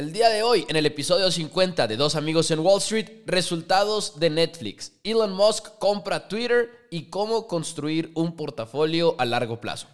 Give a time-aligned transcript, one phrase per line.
[0.00, 4.18] El día de hoy, en el episodio 50 de Dos Amigos en Wall Street, resultados
[4.18, 9.88] de Netflix, Elon Musk compra Twitter y cómo construir un portafolio a largo plazo.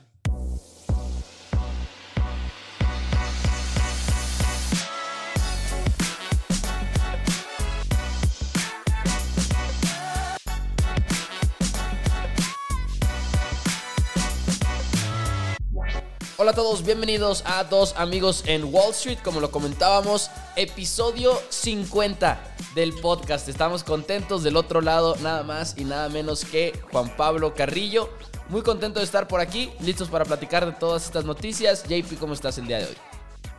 [16.47, 22.41] Hola a todos, bienvenidos a Dos Amigos en Wall Street, como lo comentábamos, episodio 50
[22.77, 23.48] del podcast.
[23.48, 28.11] Estamos contentos del otro lado, nada más y nada menos que Juan Pablo Carrillo.
[28.48, 31.83] Muy contento de estar por aquí, listos para platicar de todas estas noticias.
[31.83, 32.97] JP, ¿cómo estás el día de hoy?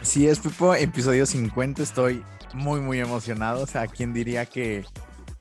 [0.02, 3.64] Sí, es Pipo, episodio 50, estoy muy, muy emocionado.
[3.64, 4.86] O sea, ¿quién diría que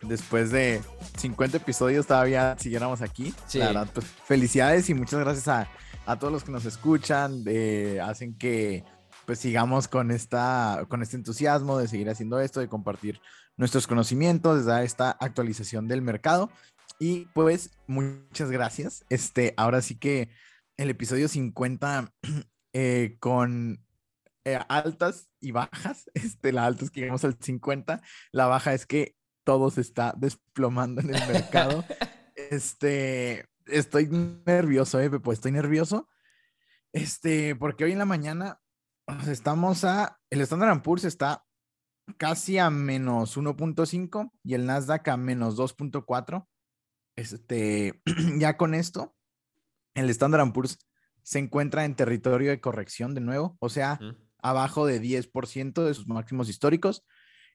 [0.03, 0.83] después de
[1.17, 3.33] 50 episodios todavía siguiéramos aquí?
[3.47, 3.61] Sí.
[3.61, 5.69] La verdad, pues felicidades y muchas gracias a
[6.06, 7.45] a todos los que nos escuchan,
[8.02, 8.84] hacen que
[9.27, 13.20] pues sigamos con, esta, con este entusiasmo de seguir haciendo esto, de compartir
[13.56, 16.50] nuestros conocimientos, de dar esta actualización del mercado.
[16.98, 19.05] Y pues muchas gracias.
[19.11, 20.31] Este, ahora sí que
[20.77, 22.12] el episodio 50
[22.72, 23.84] eh, con
[24.44, 26.11] eh, altas y bajas.
[26.14, 28.00] Este, la alta es que llegamos al 50,
[28.33, 31.84] la baja es que todo se está desplomando en el mercado.
[32.36, 34.09] este, estoy
[34.47, 36.09] nervioso, eh, pues estoy nervioso.
[36.92, 38.61] Este, porque hoy en la mañana
[39.28, 41.45] estamos a, el Standard Poor's está
[42.17, 46.47] casi a menos 1.5 y el Nasdaq a menos 2.4.
[47.17, 48.00] Este,
[48.39, 49.14] ya con esto,
[49.94, 50.78] el Standard Poor's
[51.22, 53.98] se encuentra en territorio de corrección de nuevo, o sea,
[54.39, 57.05] abajo de 10% de sus máximos históricos.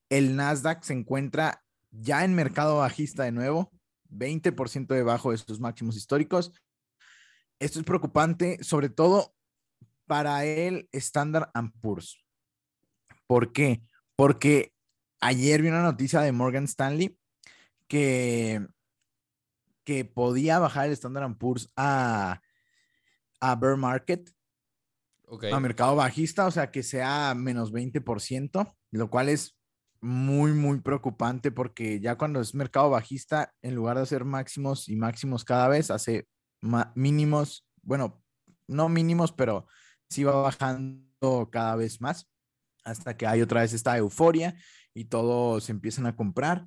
[0.10, 3.72] El Nasdaq se encuentra ya en mercado bajista de nuevo,
[4.12, 6.52] 20% debajo de sus máximos históricos.
[7.60, 9.34] Esto es preocupante, sobre todo
[10.08, 12.24] para el Standard Poor's.
[13.28, 13.82] ¿Por qué?
[14.16, 14.74] Porque
[15.22, 17.18] ayer vi una noticia de Morgan Stanley
[17.88, 18.66] que,
[19.84, 22.42] que podía bajar el Standard Poor's a,
[23.40, 24.30] a bear market,
[25.52, 29.58] a mercado bajista, o sea, que sea menos 20%, lo cual es
[30.02, 34.96] muy, muy preocupante porque ya cuando es mercado bajista, en lugar de hacer máximos y
[34.96, 36.28] máximos cada vez, hace
[36.96, 38.22] mínimos, bueno,
[38.68, 39.68] no mínimos, pero
[40.10, 42.28] sí va bajando cada vez más
[42.84, 44.56] hasta que hay otra vez esta euforia
[44.94, 46.66] y todos empiezan a comprar.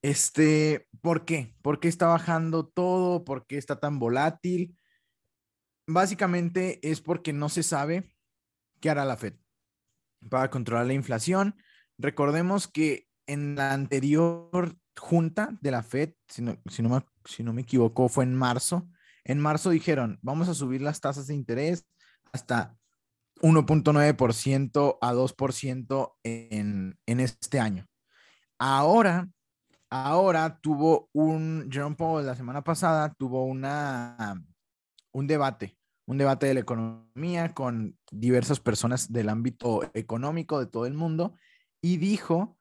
[0.00, 1.56] Este, ¿por qué?
[1.62, 3.24] ¿Por qué está bajando todo?
[3.24, 4.78] ¿Por qué está tan volátil?
[5.86, 8.14] Básicamente es porque no se sabe
[8.80, 9.34] qué hará la Fed
[10.30, 11.56] para controlar la inflación
[11.98, 17.52] Recordemos que en la anterior junta de la Fed, si no, si me, si no
[17.52, 18.88] me equivoco, fue en marzo.
[19.24, 21.86] En marzo dijeron, vamos a subir las tasas de interés
[22.32, 22.76] hasta
[23.40, 27.86] 1.9% a 2% en, en este año.
[28.58, 29.28] Ahora,
[29.90, 34.42] ahora tuvo un, Jerome Powell la semana pasada tuvo una,
[35.12, 35.76] un debate,
[36.06, 41.34] un debate de la economía con diversas personas del ámbito económico de todo el mundo
[41.82, 42.56] y dijo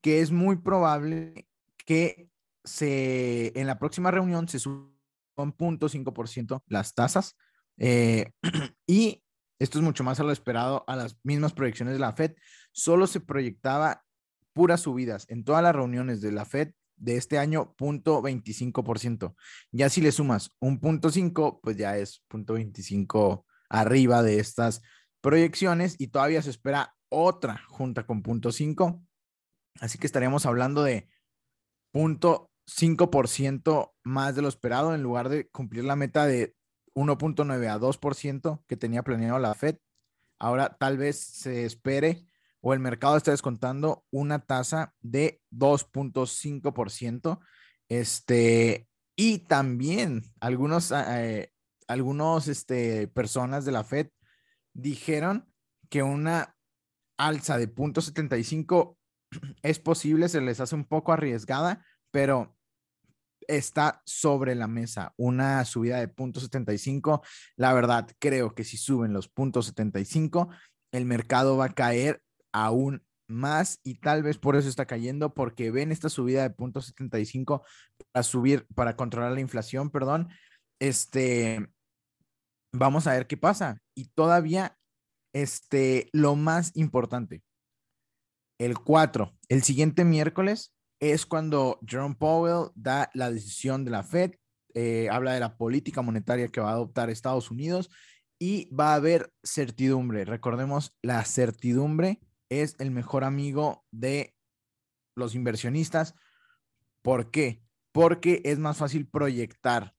[0.00, 1.46] que es muy probable
[1.86, 2.28] que
[2.64, 4.92] se, en la próxima reunión se suban
[5.36, 7.36] 0.5% las tasas.
[7.78, 8.32] Eh,
[8.86, 9.22] y
[9.58, 12.34] esto es mucho más a lo esperado a las mismas proyecciones de la Fed.
[12.72, 14.02] Solo se proyectaba
[14.52, 19.34] puras subidas en todas las reuniones de la Fed de este año, 0.25%.
[19.72, 21.10] Ya si le sumas un punto
[21.62, 24.82] pues ya es 0.25 arriba de estas
[25.20, 29.02] proyecciones y todavía se espera otra junta con punto 5.
[29.80, 31.08] Así que estaríamos hablando de
[31.92, 36.54] punto 5% más de lo esperado en lugar de cumplir la meta de
[36.94, 39.76] 1.9 a 2% que tenía planeado la Fed.
[40.38, 42.26] Ahora tal vez se espere
[42.60, 47.40] o el mercado está descontando una tasa de 2.5%.
[47.88, 51.52] Este, y también algunos, eh,
[51.88, 54.08] algunos este, personas de la Fed
[54.72, 55.52] dijeron
[55.90, 56.51] que una
[57.26, 58.96] alza de 0.75
[59.62, 62.56] es posible, se les hace un poco arriesgada, pero
[63.48, 67.22] está sobre la mesa una subida de 0.75.
[67.56, 70.48] La verdad, creo que si suben los 0.75,
[70.92, 75.70] el mercado va a caer aún más y tal vez por eso está cayendo, porque
[75.70, 77.62] ven esta subida de 0.75
[78.12, 80.28] para subir, para controlar la inflación, perdón.
[80.80, 81.66] Este,
[82.72, 83.80] vamos a ver qué pasa.
[83.94, 84.76] Y todavía
[85.32, 87.42] este, lo más importante,
[88.58, 94.34] el 4, el siguiente miércoles es cuando Jerome Powell da la decisión de la Fed,
[94.74, 97.90] eh, habla de la política monetaria que va a adoptar Estados Unidos
[98.38, 100.24] y va a haber certidumbre.
[100.24, 104.34] Recordemos, la certidumbre es el mejor amigo de
[105.16, 106.14] los inversionistas.
[107.02, 107.62] ¿Por qué?
[107.92, 109.94] Porque es más fácil proyectar,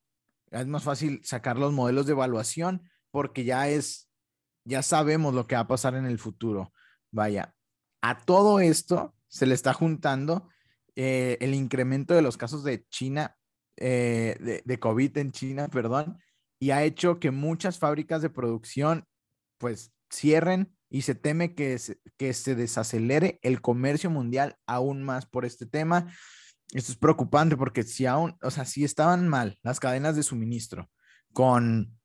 [0.52, 4.10] es más fácil sacar los modelos de evaluación porque ya es,
[4.66, 6.74] ya sabemos lo que va a pasar en el futuro.
[7.12, 7.54] Vaya,
[8.02, 10.50] a todo esto se le está juntando
[10.96, 13.36] eh, el incremento de los casos de China,
[13.78, 16.20] eh, de, de, COVID en China, perdón,
[16.60, 19.08] y ha hecho que muchas fábricas de producción
[19.58, 25.26] pues cierren y se teme que se, que se desacelere el comercio mundial aún más
[25.26, 26.14] por este tema.
[26.72, 30.90] Esto es preocupante porque si aún, o sea, si estaban mal las cadenas de suministro
[31.34, 32.00] con,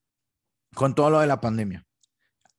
[0.74, 1.87] con todo lo de la pandemia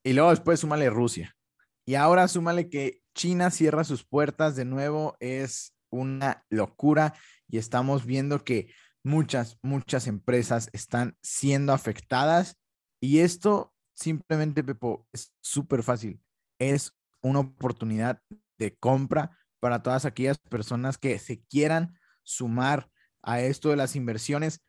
[0.09, 1.37] y luego después súmale Rusia
[1.85, 7.13] y ahora súmale que China cierra sus puertas de nuevo, es una locura
[7.47, 8.73] y estamos viendo que
[9.03, 12.57] muchas, muchas empresas están siendo afectadas
[12.99, 16.19] y esto simplemente, Pepo, es súper fácil.
[16.57, 16.91] Es
[17.21, 18.19] una oportunidad
[18.57, 22.89] de compra para todas aquellas personas que se quieran sumar
[23.21, 24.63] a esto de las inversiones.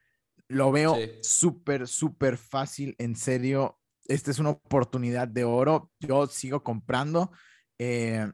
[0.49, 3.80] Lo veo súper, súper fácil, en serio.
[4.11, 5.93] Esta es una oportunidad de oro.
[6.01, 7.31] Yo sigo comprando.
[7.79, 8.29] Eh,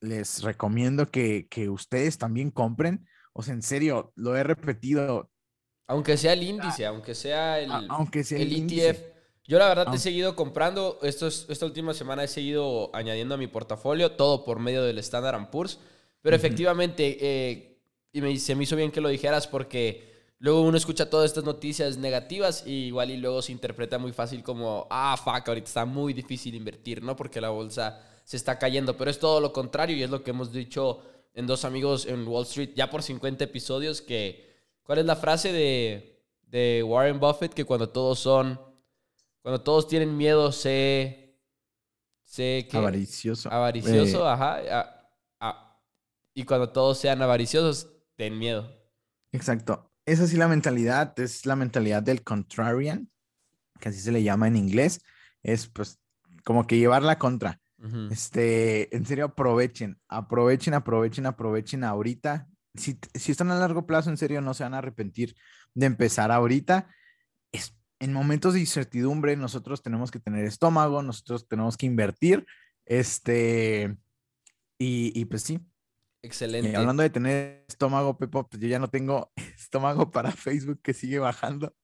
[0.00, 3.06] les recomiendo que, que, ustedes también compren.
[3.32, 5.30] O sea, en serio, lo he repetido.
[5.86, 9.02] Aunque sea el índice, aunque sea el, aunque sea el, ETF.
[9.44, 13.46] Yo la verdad he seguido comprando, esto esta última semana he seguido añadiendo a mi
[13.46, 15.78] portafolio, todo por medio del Standard Poor's.
[16.22, 17.80] Pero efectivamente, eh,
[18.12, 20.09] y me, se me hizo bien que lo dijeras porque
[20.40, 24.42] luego uno escucha todas estas noticias negativas y igual y luego se interpreta muy fácil
[24.42, 27.14] como, ah, fuck, ahorita está muy difícil invertir, ¿no?
[27.14, 30.30] Porque la bolsa se está cayendo, pero es todo lo contrario y es lo que
[30.30, 31.02] hemos dicho
[31.34, 34.48] en dos amigos en Wall Street ya por 50 episodios que,
[34.82, 37.52] ¿cuál es la frase de, de Warren Buffett?
[37.52, 38.58] Que cuando todos son,
[39.42, 41.38] cuando todos tienen miedo, sé,
[42.24, 42.78] sé que...
[42.78, 43.52] Avaricioso.
[43.52, 45.82] Avaricioso, eh, ajá.
[46.32, 48.66] y cuando todos sean avariciosos, ten miedo.
[49.32, 49.89] Exacto.
[50.10, 53.08] Esa sí la mentalidad, es la mentalidad del contrarian,
[53.78, 55.04] que así se le llama en inglés.
[55.44, 56.00] Es pues
[56.44, 57.60] como que llevar la contra.
[58.10, 62.48] Este, en serio, aprovechen, aprovechen, aprovechen, aprovechen ahorita.
[62.74, 65.36] Si, si, están a largo plazo, en serio, no se van a arrepentir
[65.74, 66.88] de empezar ahorita.
[67.52, 72.44] Es, en momentos de incertidumbre, nosotros tenemos que tener estómago, nosotros tenemos que invertir.
[72.84, 73.96] Este,
[74.76, 75.60] y, y pues sí.
[76.22, 76.76] Excelente.
[76.76, 81.18] hablando de tener estómago, Pepo, pues yo ya no tengo estómago para Facebook que sigue
[81.18, 81.74] bajando.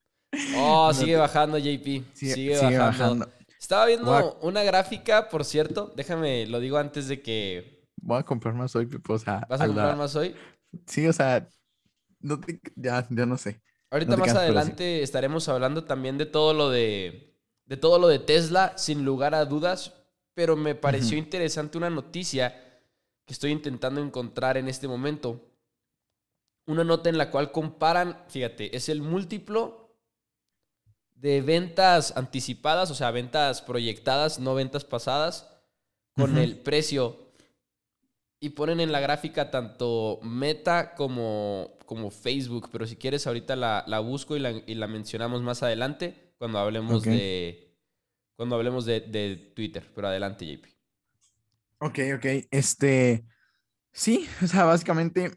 [0.56, 2.04] Oh, sigue bajando, JP.
[2.12, 3.28] Sigue, bajando.
[3.58, 5.92] Estaba viendo una gráfica, por cierto.
[5.96, 7.84] Déjame, lo digo antes de que.
[7.96, 9.14] Voy a comprar más hoy, Pipo.
[9.14, 10.34] O sea, ¿Vas a comprar más hoy?
[10.86, 11.48] Sí, o sea,
[12.20, 12.38] no
[12.74, 13.62] ya, ya no sé.
[13.90, 17.34] Ahorita más adelante estaremos hablando también de todo lo de.
[17.64, 19.94] De todo lo de Tesla, sin lugar a dudas.
[20.34, 22.65] Pero me pareció interesante una noticia
[23.26, 25.44] que estoy intentando encontrar en este momento.
[26.66, 29.86] Una nota en la cual comparan, fíjate, es el múltiplo
[31.14, 35.50] de ventas anticipadas, o sea, ventas proyectadas, no ventas pasadas,
[36.14, 37.26] con el precio.
[38.38, 43.98] Y ponen en la gráfica tanto Meta como, como Facebook, pero si quieres ahorita la,
[44.00, 47.62] busco y la, mencionamos más adelante cuando hablemos de
[48.36, 49.90] cuando hablemos de, de, Twitter.
[49.94, 50.75] Pero adelante, JP.
[51.78, 52.26] Ok, ok.
[52.50, 53.24] Este,
[53.92, 55.32] sí, o sea, básicamente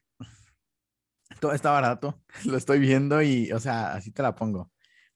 [1.40, 2.22] todo está barato.
[2.46, 4.72] Lo estoy viendo y, o sea, así te la pongo.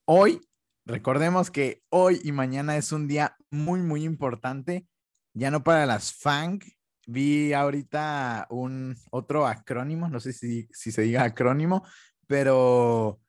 [0.06, 0.40] Hoy
[0.86, 4.86] Recordemos que hoy y mañana es un día muy, muy importante,
[5.34, 6.60] ya no para las FANG.
[7.08, 11.86] Vi ahorita un otro acrónimo, no sé si, se diga acrónimo,
[12.28, 13.22] pero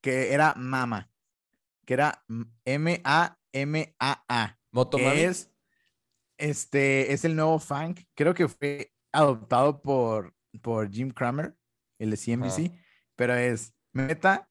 [0.00, 1.10] que era MAMA,
[1.84, 2.24] que era
[2.64, 4.58] M-A-M-A-A.
[4.90, 5.51] Que es,
[6.42, 11.56] este, es el nuevo FANG, creo que fue adoptado por, por Jim Cramer,
[11.98, 12.72] el de CNBC,
[13.16, 14.48] pero es Meta,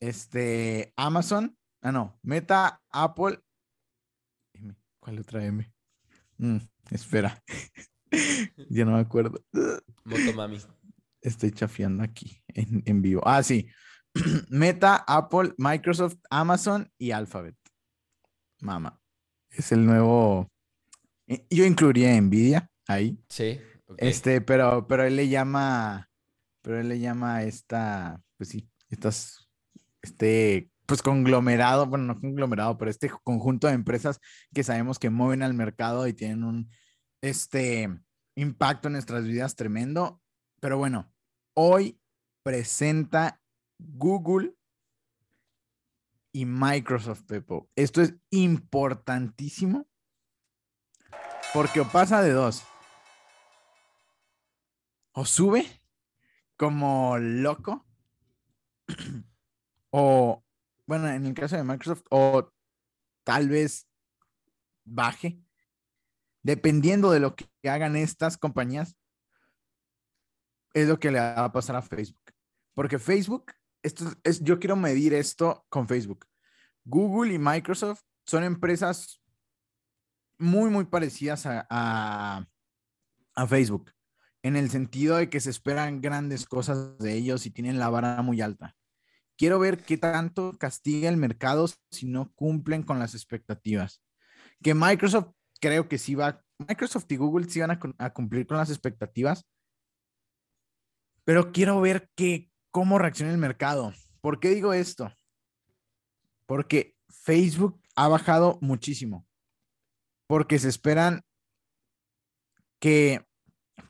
[0.00, 2.18] este, Amazon, Ah, no.
[2.22, 3.38] Meta, Apple.
[5.00, 5.72] ¿Cuál otra M?
[6.38, 6.58] Mm,
[6.90, 7.42] espera.
[8.68, 9.42] ya no me acuerdo.
[10.04, 10.58] Motomami.
[11.20, 13.22] Estoy chafiando aquí en, vivo.
[13.24, 13.68] Ah, sí.
[14.50, 17.56] Meta, Apple, Microsoft, Amazon y Alphabet.
[18.60, 19.00] Mama.
[19.50, 20.50] Es el nuevo.
[21.28, 23.18] Eh, yo incluiría Nvidia ahí.
[23.28, 23.60] Sí.
[23.96, 26.10] Este, pero, pero él le llama.
[26.62, 28.20] Pero él le llama esta.
[28.36, 29.48] Pues sí, estas.
[30.02, 34.20] Este pues conglomerado, bueno, no conglomerado, pero este conjunto de empresas
[34.54, 36.70] que sabemos que mueven al mercado y tienen un
[37.20, 37.90] este
[38.36, 40.22] impacto en nuestras vidas tremendo.
[40.60, 41.12] Pero bueno,
[41.52, 42.00] hoy
[42.42, 43.38] presenta
[43.78, 44.54] Google
[46.32, 47.68] y Microsoft, Pepo.
[47.76, 49.87] Esto es importantísimo
[51.52, 52.64] porque pasa de dos.
[55.12, 55.66] o sube
[56.56, 57.86] como loco,
[59.90, 60.44] o,
[60.86, 62.52] bueno, en el caso de Microsoft, o
[63.24, 63.88] tal vez
[64.84, 65.40] baje,
[66.42, 68.96] dependiendo de lo que hagan estas compañías,
[70.74, 72.32] es lo que le va a pasar a Facebook.
[72.74, 73.52] Porque Facebook,
[73.82, 76.26] esto es, yo quiero medir esto con Facebook.
[76.84, 79.20] Google y Microsoft son empresas
[80.38, 83.92] muy, muy parecidas a, a, Facebook,
[84.42, 88.22] en el sentido de que se esperan grandes cosas de ellos y tienen la vara
[88.22, 88.74] muy alta.
[89.36, 94.02] Quiero ver qué tanto castiga el mercado si no cumplen con las expectativas.
[94.62, 98.70] Que Microsoft creo que sí va, Microsoft y Google sí van a, cumplir con las
[98.70, 99.46] expectativas,
[101.24, 102.10] pero quiero ver
[102.70, 103.92] cómo reacciona el mercado.
[104.20, 105.12] ¿Por qué digo esto?
[106.46, 109.27] Porque Facebook ha bajado muchísimo.
[110.28, 111.22] Porque se esperan
[112.78, 113.26] que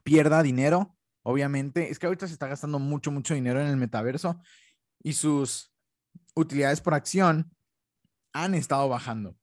[0.02, 1.90] pierda dinero, obviamente.
[1.90, 4.40] Es que ahorita se está gastando mucho, mucho dinero en el metaverso
[5.02, 5.70] y sus
[6.34, 7.50] utilidades por acción
[8.32, 9.36] han estado bajando.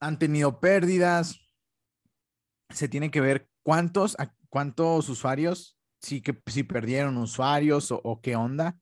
[0.00, 1.38] Han tenido pérdidas.
[2.70, 4.16] Se tiene que ver cuántos,
[4.48, 8.78] cuántos usuarios sí que si perdieron usuarios o, qué onda,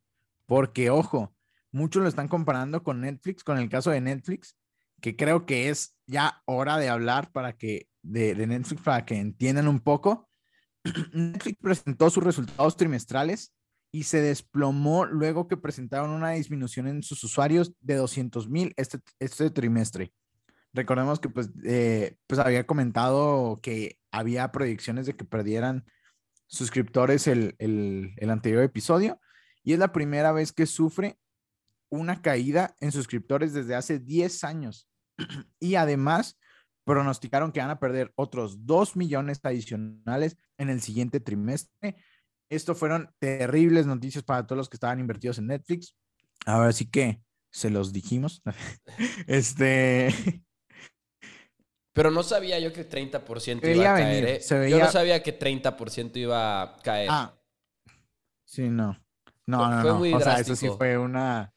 [0.47, 1.35] porque ojo,
[1.71, 4.56] muchos lo están comparando con Netflix, con el caso de Netflix,
[5.07, 9.69] que creo que es ya hora de hablar para que de, Netflix para que entiendan
[9.69, 10.29] un poco.
[11.13, 13.55] Netflix presentó sus resultados trimestrales
[13.93, 18.99] y se desplomó luego que presentaron una disminución en sus usuarios de 200 mil este,
[19.21, 20.13] este trimestre.
[20.73, 25.85] Recordemos que pues, eh, pues había comentado que había proyecciones de que perdieran
[26.49, 27.55] suscriptores el,
[28.29, 29.21] anterior episodio
[29.63, 31.17] y es la primera vez que sufre
[31.91, 34.89] una caída en suscriptores desde hace 10 años.
[35.61, 36.38] y además
[36.85, 41.96] pronosticaron que van a perder otros 2 millones adicionales en el siguiente trimestre.
[42.49, 45.96] Esto fueron terribles noticias para todos los que estaban invertidos en Netflix.
[46.44, 47.20] Ahora sí que
[47.50, 48.42] se los dijimos.
[49.26, 50.14] este,
[51.92, 54.25] pero no sabía yo que 30% iba a caer.
[54.25, 54.68] ¿eh?
[54.70, 57.08] Yo no sabía que 30% iba a caer.
[57.11, 57.37] Ah.
[58.44, 59.02] Sí, no.
[59.46, 60.16] No, no, no.
[60.16, 61.52] o sea, eso sí fue una.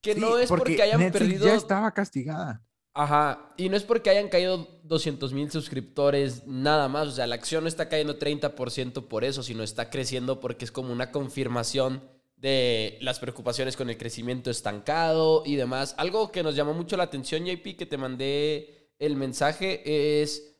[0.00, 1.46] Que no es porque, hayan perdido.
[1.46, 2.62] Ya estaba castigada.
[2.94, 3.52] Ajá.
[3.56, 7.08] Y no es porque hayan caído 200 mil suscriptores, nada más.
[7.08, 10.72] O sea, la acción no está cayendo 30% por eso, sino está creciendo porque es
[10.72, 12.02] como una confirmación
[12.36, 15.94] de las preocupaciones con el crecimiento estancado y demás.
[15.98, 20.56] Algo que nos llamó mucho la atención, JP, que te mandé el mensaje es,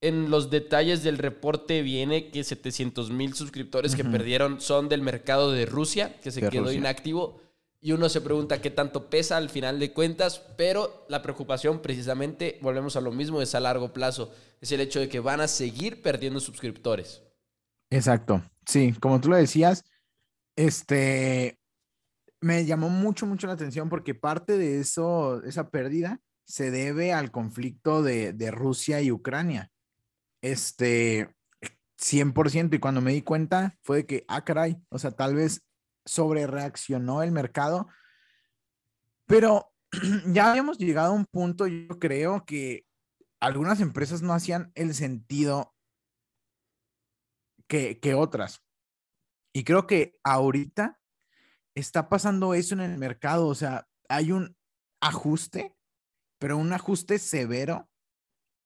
[0.00, 5.50] en los detalles del reporte viene que 700 mil suscriptores que perdieron son del mercado
[5.50, 7.40] de Rusia, que se quedó inactivo.
[7.80, 12.58] Y uno se pregunta qué tanto pesa al final de cuentas, pero la preocupación precisamente,
[12.60, 14.32] volvemos a lo mismo, es a largo plazo.
[14.60, 17.22] Es el hecho de que van a seguir perdiendo suscriptores.
[17.90, 18.42] Exacto.
[18.66, 19.84] Sí, como tú lo decías,
[20.56, 21.58] este
[22.40, 27.30] me llamó mucho, mucho la atención porque parte de eso, esa pérdida, se debe al
[27.30, 29.70] conflicto de, Rusia y Ucrania.
[30.40, 31.28] Este,
[32.00, 32.74] 100%.
[32.74, 35.62] Y cuando me di cuenta fue de que, ah, caray, o sea, tal vez
[36.08, 37.88] sobre reaccionó el mercado.
[39.26, 39.72] Pero
[40.26, 42.86] ya habíamos llegado a un punto, yo creo que
[43.40, 45.74] algunas empresas no hacían el sentido
[47.66, 48.62] que, que otras.
[49.52, 50.98] Y creo que ahorita
[51.74, 53.46] está pasando eso en el mercado.
[53.46, 54.56] O sea, hay un
[55.00, 55.78] ajuste
[56.38, 57.88] pero un ajuste severo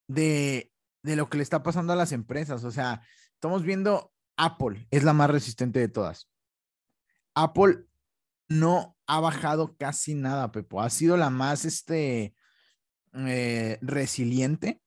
[0.09, 0.73] de,
[1.03, 2.65] lo que le está pasando a las empresas.
[2.65, 3.03] O sea,
[3.35, 6.29] estamos viendo Apple es la más resistente de todas.
[7.35, 7.87] Apple
[8.49, 10.81] no ha bajado casi nada, Pepo.
[10.81, 12.35] Ha sido la más este,
[13.15, 14.83] eh, resiliente.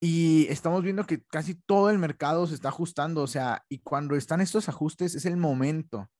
[0.00, 3.22] Y estamos viendo que casi todo el mercado se está ajustando.
[3.22, 6.10] O sea, y cuando están estos ajustes es el momento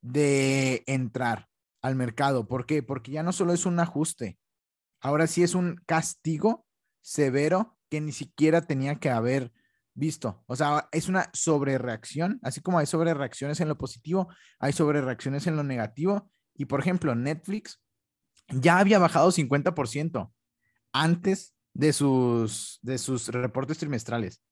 [0.00, 1.48] de entrar
[1.82, 2.48] al mercado.
[2.48, 2.82] ¿Por qué?
[2.82, 4.38] Porque ya no solo es un ajuste,
[5.00, 6.66] Ahora sí es un castigo
[7.00, 9.52] severo que ni siquiera tenía que haber
[9.96, 10.44] visto.
[10.46, 14.28] O sea, es una sobrereacción, así como hay sobrereacciones en lo positivo,
[14.60, 16.30] hay sobrereacciones en lo negativo.
[16.54, 17.82] Y por ejemplo, Netflix
[18.48, 20.30] ya había bajado 50%
[20.92, 24.42] antes de sus, de sus reportes trimestrales.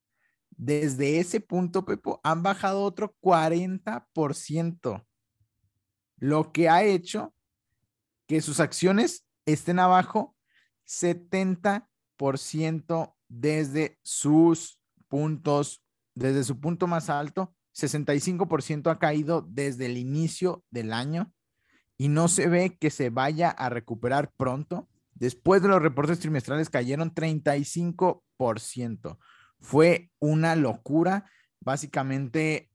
[0.51, 5.05] Desde ese punto, Pepo, han bajado otro 40%,
[6.19, 7.35] lo que ha hecho
[8.27, 10.37] que sus acciones estén abajo
[10.87, 14.79] 70% desde sus
[15.15, 15.81] puntos,
[16.17, 21.33] desde su punto más alto, 65% ha caído desde el inicio del año
[21.97, 24.89] y no se ve que se vaya a recuperar pronto.
[25.13, 29.19] Después de los reportes trimestrales cayeron 35%.
[29.61, 31.31] fue una locura.
[31.61, 32.73] Básicamente,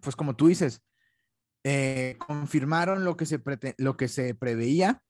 [0.00, 0.84] pues como tú dices,
[1.64, 3.42] eh, confirmaron lo que, se
[3.76, 5.02] lo que se preveía,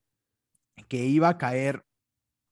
[0.88, 1.85] que iba a caer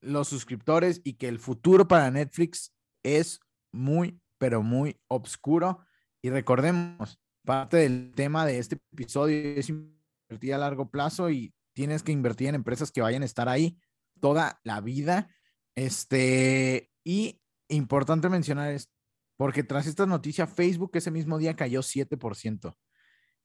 [0.03, 3.41] los suscriptores y que el futuro para Netflix es
[3.73, 5.85] muy, pero muy oscuro.
[6.23, 12.03] Y recordemos, parte del tema de este episodio es invertir a largo plazo y tienes
[12.03, 13.79] que invertir en empresas que vayan a estar ahí
[14.21, 15.35] toda la vida.
[15.75, 18.93] Este, y importante mencionar esto,
[19.37, 22.75] porque tras esta noticia, Facebook ese mismo día cayó 7%,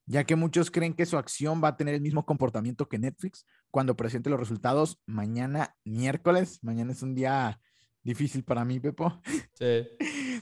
[0.08, 3.46] ya que muchos creen que su acción va a tener el mismo comportamiento que Netflix
[3.70, 6.60] cuando presente los resultados mañana miércoles.
[6.64, 7.60] Mañana es un día
[8.04, 9.22] difícil para mí, Pepo.
[9.54, 9.88] Sí.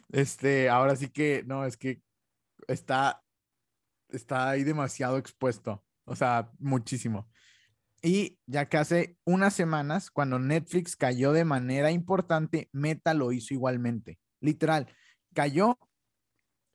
[0.09, 2.01] Este, ahora sí que, no, es que
[2.67, 3.23] está,
[4.09, 7.29] está ahí demasiado expuesto, o sea, muchísimo.
[8.01, 13.53] Y ya que hace unas semanas, cuando Netflix cayó de manera importante, Meta lo hizo
[13.53, 14.19] igualmente.
[14.39, 14.87] Literal,
[15.33, 15.77] cayó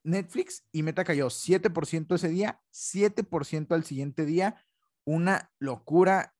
[0.04, 4.64] Netflix y Meta cayó 7% ese día, 7% al siguiente día.
[5.04, 6.34] Una locura.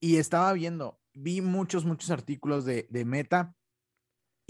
[0.00, 3.56] Y estaba viendo, vi muchos, muchos artículos de, de Meta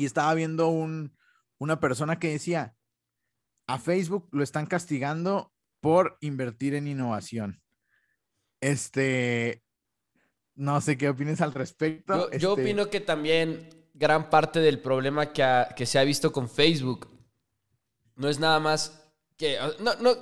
[0.03, 1.17] y estaba viendo un,
[1.59, 2.77] una persona que decía,
[3.69, 7.63] a Facebook lo están castigando por invertir en innovación.
[8.61, 9.63] Este,
[10.57, 12.17] no sé qué opinas al respecto.
[12.17, 16.49] Yo, este opino que también gran parte del problema que, que, se ha visto con
[16.49, 17.09] Facebook
[18.17, 19.57] no es nada más que...
[19.79, 20.17] No, no,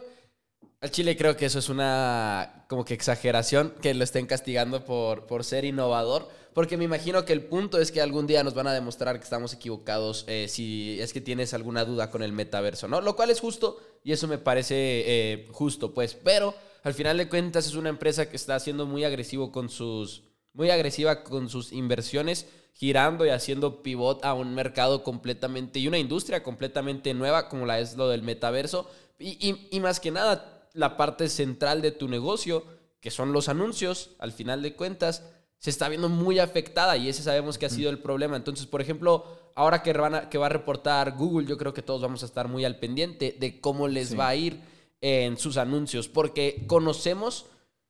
[0.81, 5.27] al Chile creo que eso es una como que exageración, que lo estén castigando por,
[5.27, 8.67] por ser innovador, porque me imagino que el punto es que algún día nos van
[8.67, 12.89] a demostrar que estamos equivocados eh, si es que tienes alguna duda con el metaverso,
[12.89, 13.03] ¿no?
[13.03, 17.29] Lo cual es justo y eso me parece eh, justo, pues, pero al final de
[17.29, 20.23] cuentas es una empresa que está siendo muy agresivo con sus,
[20.55, 25.99] muy agresiva con sus inversiones, girando y haciendo pivot a un mercado completamente y una
[25.99, 30.97] industria completamente nueva como la es lo del metaverso y, y más que nada la
[30.97, 32.65] parte central de tu negocio,
[33.01, 35.25] que son los anuncios, al final de cuentas,
[35.59, 38.37] se está viendo muy afectada y ese sabemos que ha sido el problema.
[38.37, 42.01] Entonces, por ejemplo, ahora que, van que va a reportar Google, yo creo que todos
[42.01, 44.61] vamos a estar muy al pendiente de cómo les va a ir
[45.03, 47.47] en sus anuncios, porque conocemos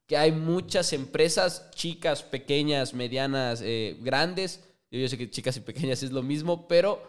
[0.06, 6.02] que hay muchas empresas, chicas, pequeñas, medianas, eh, grandes, yo sé que chicas y pequeñas
[6.02, 7.00] es lo mismo, pero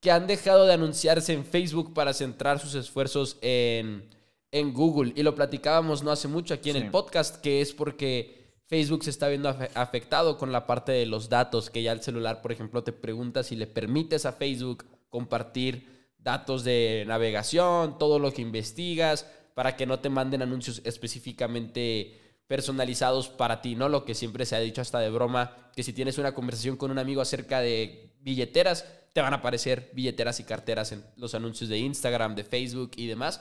[0.00, 4.06] que han dejado de anunciarse en Facebook para centrar sus esfuerzos en
[4.54, 5.12] en Google.
[5.16, 9.10] Y lo platicábamos no hace mucho aquí en el podcast, que es porque Facebook se
[9.10, 12.84] está viendo afectado con la parte de los datos, que ya el celular, por ejemplo,
[12.84, 19.28] te pregunta si le permites a Facebook compartir datos de navegación, todo lo que investigas,
[19.54, 23.88] para que no te manden anuncios específicamente personalizados para ti, ¿no?
[23.88, 26.92] Lo que siempre se ha dicho hasta de broma, que si tienes una conversación con
[26.92, 31.68] un amigo acerca de billeteras, te van a aparecer billeteras y carteras en los anuncios
[31.68, 33.40] de Instagram, de Facebook y demás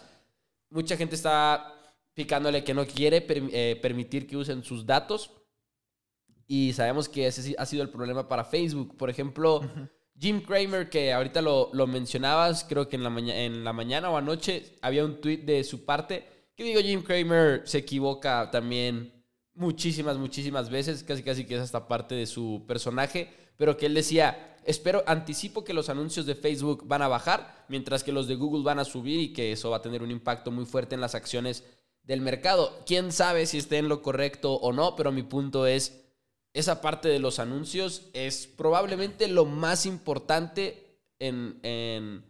[0.74, 1.74] mucha gente está
[2.14, 5.32] picándole que no quiere eh, permitir que usen sus datos.
[6.48, 8.98] Y sabemos que ese ha sido el problema para Facebook.
[8.98, 9.62] Por ejemplo,
[10.20, 14.78] Jim Cramer, que ahorita lo, mencionabas, creo que en la, en la mañana o anoche
[14.82, 16.28] había un tweet de su parte.
[16.56, 19.23] Que digo, Jim Cramer se equivoca también
[19.56, 21.04] muchísimas, muchísimas veces.
[21.04, 23.30] Casi, casi que es hasta parte de su personaje.
[23.58, 28.04] Pero que él decía, espero, anticipo que los anuncios de Facebook van a bajar, mientras
[28.04, 30.52] que los de Google van a subir y que eso va a tener un impacto
[30.52, 31.64] muy fuerte en las acciones
[32.04, 32.84] del mercado.
[32.86, 36.02] Quién sabe si esté en lo correcto o no, pero mi punto es,
[36.54, 42.24] esa parte de los anuncios es probablemente lo más importante en, en,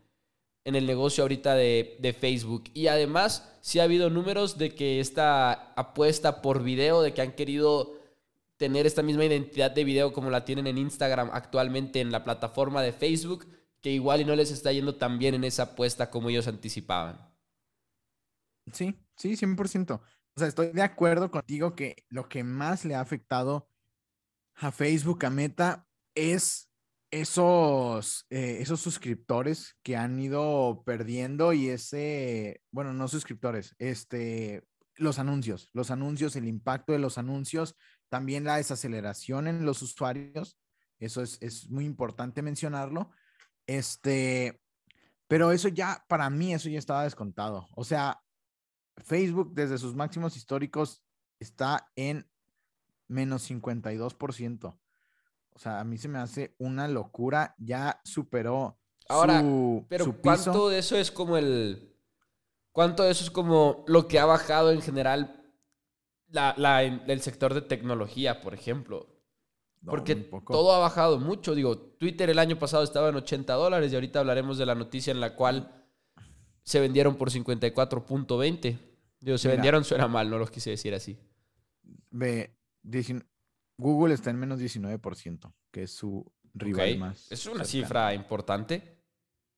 [0.64, 2.66] el negocio ahorita de, de, Facebook.
[2.74, 7.32] Y además, sí ha habido números de que esta apuesta por video, de que han
[7.32, 7.98] querido
[8.58, 12.82] tener esta misma identidad de video como la tienen en Instagram actualmente en la plataforma
[12.82, 13.48] de Facebook,
[13.80, 17.34] que igual y no les está yendo tan bien en esa apuesta como ellos anticipaban.
[18.74, 19.94] Sí, sí, 100%.
[19.94, 20.02] O
[20.36, 23.70] sea, estoy de acuerdo contigo que lo que más le ha afectado
[24.56, 26.70] a Facebook, a Meta, es
[27.14, 34.64] esos, eh, esos suscriptores que han ido perdiendo y ese, bueno, no suscriptores, este,
[34.96, 37.76] los anuncios, los anuncios, el impacto de los anuncios
[38.10, 40.60] también la desaceleración en los usuarios,
[41.00, 43.12] eso es, muy importante mencionarlo.
[43.68, 44.62] Este,
[45.28, 47.68] pero eso ya, para mí, eso ya estaba descontado.
[47.76, 48.22] O sea,
[48.98, 51.04] Facebook desde sus máximos históricos
[51.40, 52.28] está en
[53.08, 54.80] menos 52%.
[55.56, 57.56] O sea, a mí se me hace una locura.
[57.58, 58.80] Ya superó.
[59.08, 59.44] Ahora,
[59.88, 61.96] pero ¿cuánto de eso es como el.
[62.72, 65.44] ¿Cuánto de eso es como lo que ha bajado en general
[66.34, 69.08] la, el sector de tecnología, por ejemplo.
[69.86, 71.56] Porque todo ha bajado mucho.
[71.56, 75.12] Digo, Twitter el año pasado estaba en 80 dólares y ahorita hablaremos de la noticia
[75.12, 75.86] en la cual
[76.64, 78.80] se vendieron por 54.20.
[79.20, 81.20] Digo, se vendieron suena mal, no los quise decir así.
[82.12, 82.58] Ve,
[83.78, 87.32] Google está en menos 19%, que es su rival más.
[87.32, 89.02] Es una cifra importante.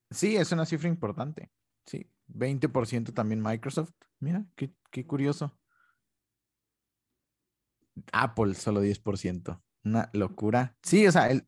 [0.10, 1.52] Sí, es una cifra importante.
[1.86, 3.92] Sí, 20% también Microsoft.
[4.20, 5.58] Mira, qué, qué curioso.
[8.12, 9.62] Apple solo 10%.
[9.84, 10.76] Una locura.
[10.82, 11.48] Sí, o sea, el,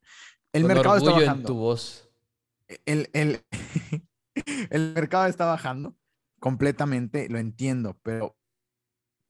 [0.54, 1.42] el mercado está bajando.
[1.42, 2.10] en tu voz.
[2.86, 3.44] El, el,
[4.70, 5.98] el mercado está bajando
[6.40, 8.38] completamente, lo entiendo, pero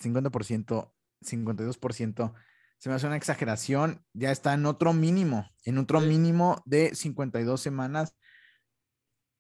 [0.02, 2.34] 50%, 52%
[2.78, 4.04] se me hace una exageración.
[4.13, 8.16] Ya está en otro mínimo, en otro mínimo de 52 semanas.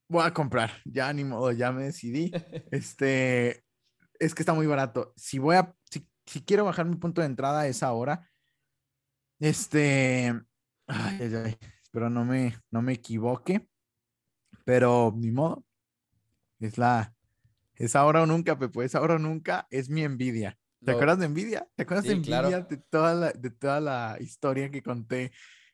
[0.09, 2.31] Voy a comprar, ya ni modo, ya me decidí.
[2.71, 3.63] Este,
[4.19, 5.13] es que está muy barato.
[5.15, 8.29] Si voy a, si, si quiero bajar mi punto de entrada a esa hora,
[9.39, 10.33] este,
[10.87, 13.67] ay, ay, espero no me, no me equivoque,
[14.65, 15.63] pero ni modo.
[16.59, 17.13] Es la,
[17.75, 20.57] es ahora o nunca, Pepo, es ahora o nunca, es mi envidia.
[20.83, 21.67] ¿Te acuerdas de envidia?
[21.75, 25.31] ¿Te acuerdas de envidia de, toda la, de toda la historia que conté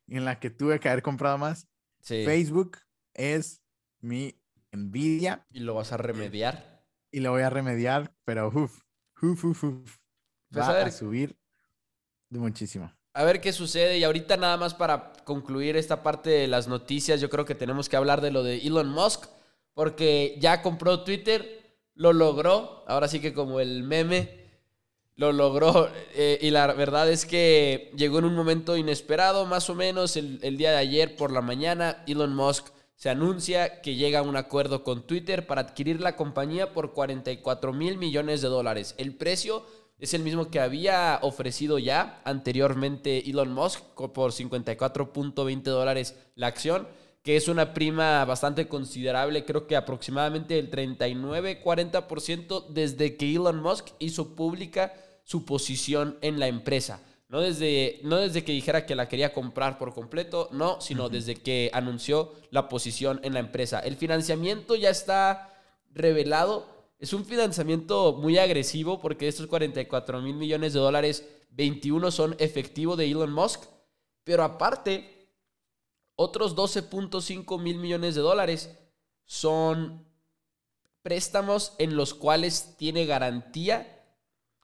[0.07, 1.67] en la que tuve que haber comprado más?
[2.01, 2.77] Facebook
[3.13, 3.61] es
[4.01, 4.39] mi
[4.71, 5.45] envidia.
[5.51, 6.85] ¿Y lo vas a remediar?
[7.11, 8.81] Y lo voy a remediar, pero uff,
[9.21, 9.97] uff, uff, uff.
[10.51, 11.35] Pues Va a, subir
[12.29, 12.93] de muchísimo.
[13.13, 13.97] A ver qué sucede.
[13.97, 17.89] Y ahorita nada más para concluir esta parte de las noticias, yo creo que tenemos
[17.89, 19.25] que hablar de lo de Elon Musk,
[19.73, 24.42] porque ya compró Twitter, lo logró, ahora sí que como el meme
[25.15, 29.76] lo logró eh, y la verdad es que llegó en un momento inesperado, más o
[29.76, 34.23] menos el, día de ayer por la mañana, Elon Musk se anuncia que llega a
[34.23, 38.95] un acuerdo con Twitter para adquirir la compañía por 44 mil millones de dólares.
[38.97, 39.65] El precio
[39.99, 46.88] es el mismo que había ofrecido ya anteriormente Elon Musk por 54.20 dólares la acción,
[47.23, 53.88] que es una prima bastante considerable, creo que aproximadamente el 39-40% desde que Elon Musk
[53.99, 57.01] hizo pública su posición en la empresa.
[57.29, 61.36] No desde, no desde que dijera que la quería comprar por completo, no, sino desde
[61.36, 63.79] que anunció la posición en la empresa.
[63.79, 65.49] El financiamiento ya está
[65.91, 66.67] revelado.
[66.99, 72.36] Es un financiamiento muy agresivo porque de estos 44 mil millones de dólares, 21 son
[72.38, 73.63] efectivo de Elon Musk.
[74.23, 75.12] Pero aparte,
[76.15, 78.78] otros 12.5 mil millones de dólares
[79.26, 80.06] son
[81.02, 84.04] préstamos en los cuales tiene garantía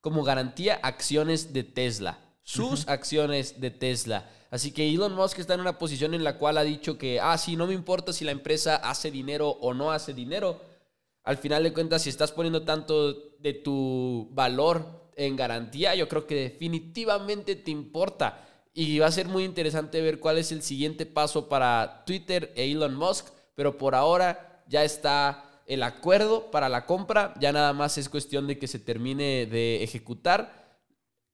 [0.01, 4.29] como garantía acciones de Tesla, sus acciones de Tesla.
[4.49, 7.37] Así que Elon Musk está en una posición en la cual ha dicho que, ah,
[7.37, 10.61] sí, no me importa si la empresa hace dinero o no hace dinero.
[11.23, 16.25] Al final de cuentas, si estás poniendo tanto de tu valor en garantía, yo creo
[16.25, 18.48] que definitivamente te importa.
[18.79, 22.71] Y va a ser muy interesante ver cuál es el siguiente paso para Twitter e
[22.71, 23.27] Elon Musk.
[23.53, 28.47] Pero por ahora ya está el acuerdo para la compra, ya nada más es cuestión
[28.47, 30.79] de que se termine de ejecutar.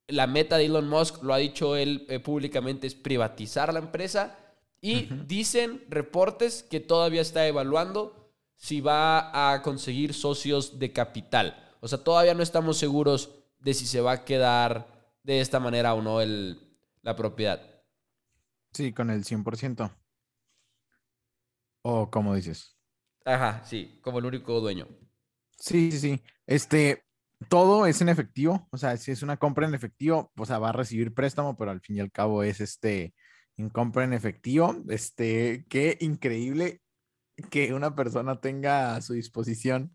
[0.08, 4.39] La meta de Elon Musk, lo ha dicho él eh, públicamente, es privatizar la empresa.
[4.81, 11.63] Y dicen reportes que todavía está evaluando si va a conseguir socios de capital.
[11.79, 13.29] O sea, todavía no estamos seguros
[13.60, 14.88] de si se va a quedar
[15.21, 16.64] de esta manera o no el,
[17.05, 17.61] la propiedad.
[18.73, 19.95] Sí, con el 100%.
[21.83, 22.75] ¿O cómo dices?
[23.23, 24.87] Ajá, sí, como el único dueño.
[25.57, 26.23] Sí, sí, sí.
[26.47, 27.03] Este,
[27.47, 30.69] todo es en efectivo, o sea, si es una compra en efectivo, o sea, va
[30.69, 33.13] a recibir préstamo, pero al fin y al cabo es este,
[33.55, 34.75] en compra en efectivo.
[34.89, 36.81] Este, qué increíble
[37.51, 39.93] que una persona tenga a su disposición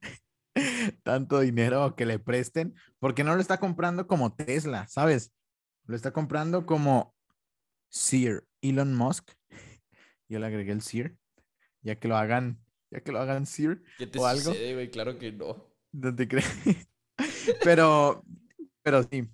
[1.02, 5.32] tanto dinero que le presten, porque no lo está comprando como Tesla, ¿sabes?
[5.90, 7.16] Lo está comprando como
[7.88, 9.32] Sir Elon Musk.
[10.28, 11.16] Yo le agregué el Sir,
[11.82, 13.82] ya que lo hagan ya que lo hagan Sir
[14.16, 14.52] o algo.
[14.92, 15.66] Claro que no.
[15.90, 16.46] No te crees.
[17.64, 18.24] pero,
[18.82, 19.28] pero sí,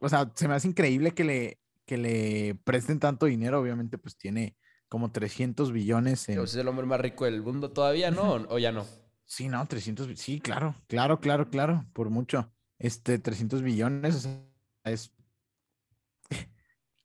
[0.00, 3.58] o sea, se me hace increíble que le, que le presten tanto dinero.
[3.58, 4.54] Obviamente, pues tiene
[4.90, 6.28] como 300 billones.
[6.28, 6.38] En...
[6.40, 8.34] es el hombre más rico del mundo todavía, ¿no?
[8.34, 8.84] ¿O ya no?
[9.24, 12.52] Sí, no, 300, sí, claro, claro, claro, claro, por mucho.
[12.78, 14.44] Este, 300 billones, o sea,
[14.84, 15.10] es...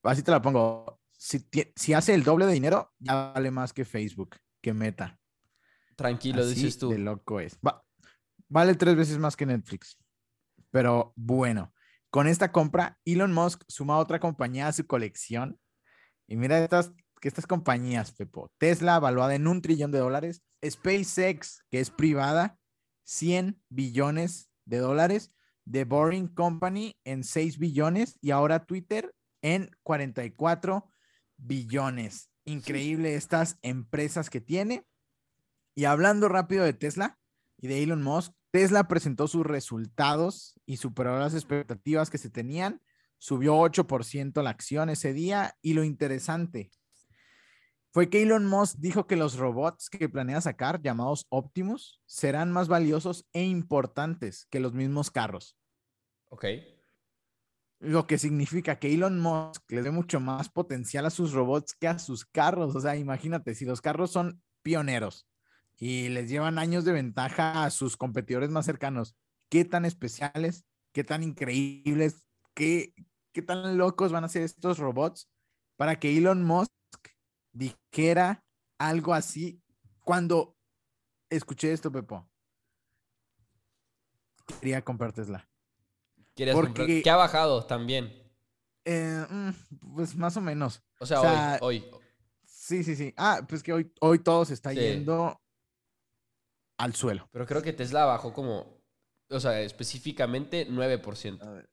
[0.08, 1.00] Así te la pongo.
[1.12, 5.20] Si, si hace el doble de dinero, ya vale más que Facebook, que Meta.
[5.96, 6.90] Tranquilo, dices tú.
[6.90, 7.58] De loco es.
[8.48, 9.98] vale tres veces más que Netflix.
[10.70, 11.74] Pero bueno,
[12.12, 15.60] con esta compra, Elon Musk suma otra compañía a su colección.
[16.28, 18.52] Y mira estas, que estas compañías, Pepo.
[18.60, 20.44] Tesla, valuada en un trillón de dólares.
[20.64, 22.60] SpaceX, que es privada,
[23.06, 25.34] 100 billones de dólares.
[25.70, 28.20] The Boring Company en 6 billones.
[28.22, 30.90] Y ahora Twitter en 44
[31.38, 32.30] billones.
[32.46, 34.86] Increíble estas empresas que tiene.
[35.76, 37.20] Y hablando rápido de Tesla
[37.58, 42.82] y de Elon Musk, Tesla presentó sus resultados y superó las expectativas que se tenían.
[43.20, 45.58] Subió 8% la acción ese día.
[45.62, 46.72] Y lo interesante
[47.98, 52.68] fue que Elon Musk dijo que los robots que planea sacar, llamados Optimus, serán más
[52.68, 55.58] valiosos e importantes que los mismos carros.
[56.30, 56.46] Ok.
[57.80, 61.88] Lo que significa que Elon Musk le dé mucho más potencial a sus robots que
[61.88, 62.76] a sus carros.
[62.76, 65.28] O sea, imagínate, si los carros son pioneros
[65.78, 69.16] y les llevan años de ventaja a sus competidores más cercanos.
[69.50, 72.94] ¿Qué tan especiales, qué tan increíbles, qué,
[73.32, 75.30] qué tan locos van a ser estos robots
[75.76, 76.72] para que Elon Musk
[77.52, 78.44] dijera
[78.80, 79.62] algo así
[80.04, 80.58] cuando
[81.30, 82.28] escuché esto, Pepo?
[84.60, 85.14] Quería comprar
[86.46, 86.62] Tesla.
[86.62, 88.14] Porque, ¿Qué ha bajado también?
[88.86, 89.50] Eh, mm,
[89.96, 90.82] pues más o menos.
[91.00, 91.92] O sea, hoy, hoy.
[92.46, 93.14] Sí, sí, sí.
[93.18, 95.40] Ah, pues que hoy, hoy todo se está yendo
[96.78, 97.28] al suelo.
[97.32, 98.82] Pero creo que Tesla bajó como,
[99.30, 101.68] o sea, específicamente 9%.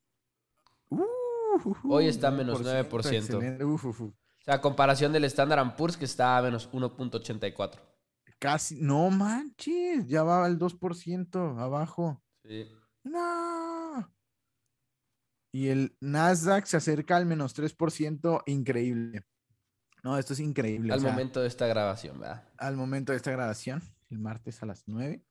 [1.85, 3.65] Hoy está menos 9%.
[3.65, 7.81] o sea, comparación del Standard Poor's que está a menos 1.84.
[8.39, 12.23] Casi, no manches, ya va al 2% abajo.
[12.45, 12.69] Sí.
[13.05, 14.13] No.
[15.55, 19.23] Y el Nasdaq se acerca al menos 3%, increíble.
[20.03, 20.93] No, esto es increíble.
[20.93, 22.43] Al momento de esta grabación, ¿verdad?
[22.57, 25.25] Al momento de esta grabación el martes a las 9.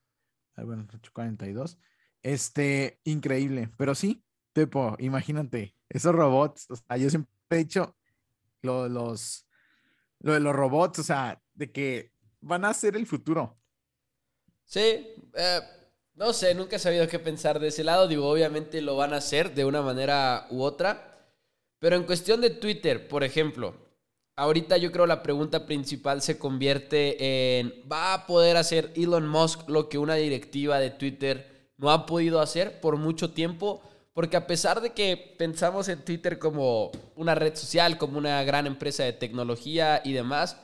[0.56, 1.78] Ah, bueno, 8.42.
[2.22, 3.70] Este, increíble.
[3.78, 7.98] Pero sí, Tepo, imagínate, esos robots, o sea, yo siempre he dicho
[8.62, 9.46] lo, los,
[10.20, 13.60] lo de los robots, o sea, de que van a ser el futuro.
[14.64, 14.80] Sí,
[15.34, 15.60] eh,
[16.16, 18.08] no sé, nunca he sabido qué pensar de ese lado.
[18.08, 21.28] Digo, obviamente lo van a hacer de una manera u otra.
[21.80, 23.76] Pero en cuestión de Twitter, por ejemplo,
[24.36, 29.68] ahorita yo creo la pregunta principal se convierte en, ¿va a poder hacer Elon Musk
[29.68, 33.82] lo que una directiva de Twitter no ha podido hacer por mucho tiempo?
[34.14, 38.68] Porque a pesar de que pensamos en Twitter como una red social, como una gran
[38.68, 40.58] empresa de tecnología y demás,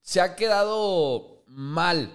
[0.00, 2.10] se ha quedado mal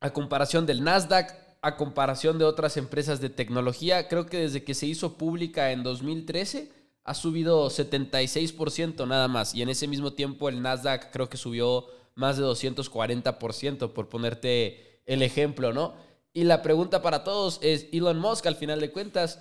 [0.00, 4.08] a comparación del Nasdaq, a comparación de otras empresas de tecnología.
[4.08, 6.70] Creo que desde que se hizo pública en 2013
[7.04, 9.54] ha subido 76% nada más.
[9.54, 15.02] Y en ese mismo tiempo el Nasdaq creo que subió más de 240%, por ponerte
[15.06, 15.94] el ejemplo, ¿no?
[16.32, 19.40] Y la pregunta para todos es, Elon Musk al final de cuentas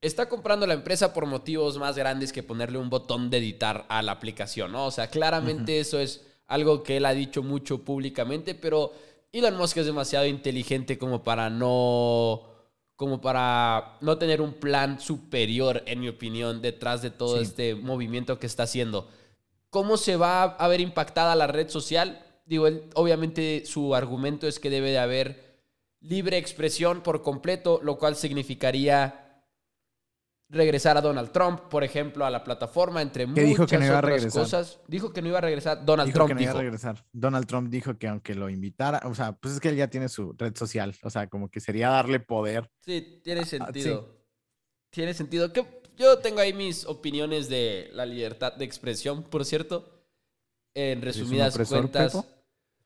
[0.00, 4.02] está comprando la empresa por motivos más grandes que ponerle un botón de editar a
[4.02, 4.86] la aplicación, ¿no?
[4.86, 8.92] O sea, claramente eso es algo que él ha dicho mucho públicamente, pero
[9.34, 12.42] Elon Musk es demasiado inteligente como para no
[12.94, 18.38] como para no tener un plan superior, en mi opinión, detrás de todo este movimiento
[18.38, 19.08] que está haciendo.
[19.70, 22.24] ¿Cómo se va a ver impactada la red social?
[22.46, 25.58] Digo, obviamente su argumento es que debe de haber
[26.00, 29.23] libre expresión por completo, lo cual significaría
[30.48, 33.98] regresar a Donald Trump, por ejemplo, a la plataforma, entre muchas dijo que no iba
[33.98, 34.42] a regresar.
[34.42, 34.80] cosas.
[34.86, 35.84] Dijo que no iba a regresar.
[35.84, 37.04] Donald Trump que no iba a regresar.
[37.12, 40.08] Donald Trump dijo que aunque lo invitara, o sea, pues es que él ya tiene
[40.08, 42.70] su red social, o sea, como que sería darle poder.
[42.80, 44.08] Sí, tiene sentido.
[44.90, 45.52] Tiene sentido.
[45.52, 49.90] Que yo tengo ahí mis opiniones de la libertad de expresión, por cierto.
[50.74, 52.18] En resumidas cuentas.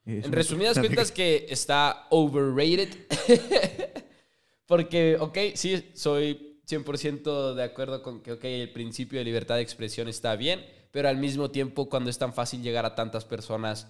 [0.05, 2.89] En resumidas cuentas que está overrated.
[4.65, 9.61] Porque, ok, sí, soy 100% de acuerdo con que, ok, el principio de libertad de
[9.61, 13.87] expresión está bien, pero al mismo tiempo cuando es tan fácil llegar a tantas personas,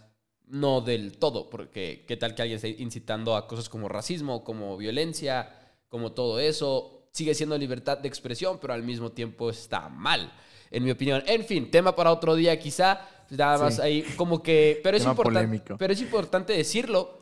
[0.48, 4.78] no del todo, porque qué tal que alguien esté incitando a cosas como racismo, como
[4.78, 5.50] violencia,
[5.90, 10.32] como todo eso, sigue siendo libertad de expresión, pero al mismo tiempo está mal,
[10.72, 11.24] en mi opinión.
[11.28, 15.76] En fin, tema para otro día quizá, nada más ahí como que, pero es, importante,
[15.78, 17.19] pero es importante decirlo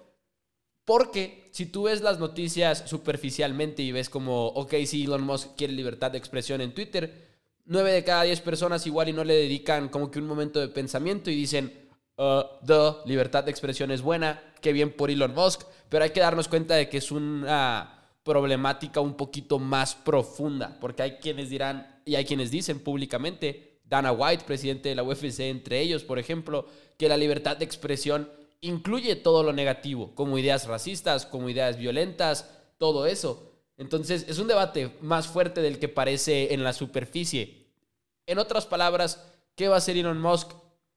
[0.88, 5.74] porque si tú ves las noticias superficialmente y ves como, ok, si Elon Musk quiere
[5.74, 7.28] libertad de expresión en Twitter,
[7.66, 10.70] nueve de cada diez personas igual y no le dedican como que un momento de
[10.70, 12.42] pensamiento y dicen, uh,
[13.06, 16.76] libertad de expresión es buena, qué bien por Elon Musk, pero hay que darnos cuenta
[16.76, 22.24] de que es una problemática un poquito más profunda, porque hay quienes dirán y hay
[22.24, 26.66] quienes dicen públicamente, Dana White, presidente de la UFC, entre ellos, por ejemplo,
[26.98, 28.30] que la libertad de expresión
[28.62, 33.52] incluye todo lo negativo, como ideas racistas, como ideas violentas, todo eso.
[33.78, 37.68] Entonces es un debate más fuerte del que parece en la superficie.
[38.26, 39.24] En otras palabras,
[39.56, 40.52] ¿qué va a hacer Elon Musk?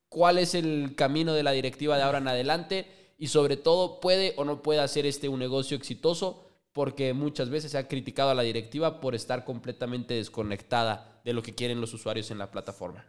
[0.08, 2.86] ¿Cuál es el camino de la directiva de ahora en adelante?
[3.18, 6.46] Y sobre todo, ¿puede o no puede hacer este un negocio exitoso?
[6.72, 11.42] Porque muchas veces se ha criticado a la directiva por estar completamente desconectada de lo
[11.42, 13.04] que quieren los usuarios en la plataforma.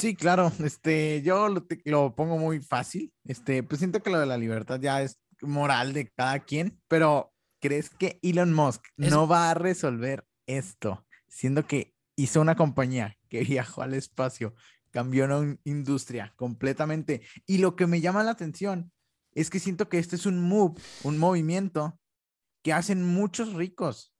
[0.00, 0.50] Sí, claro.
[0.64, 1.48] Este, yo
[1.84, 3.12] lo, pongo muy fácil.
[3.24, 7.34] Este, pues siento que lo de la libertad ya es moral de cada quien, pero
[7.60, 11.06] ¿crees que Elon Musk no va a resolver esto?
[11.28, 14.54] Siendo que hizo una compañía que viajó al espacio,
[14.90, 17.20] cambió una industria completamente.
[17.46, 18.90] Y lo que me llama la atención
[19.32, 22.00] es que siento que este es un move, un movimiento
[22.62, 24.14] que hacen muchos ricos.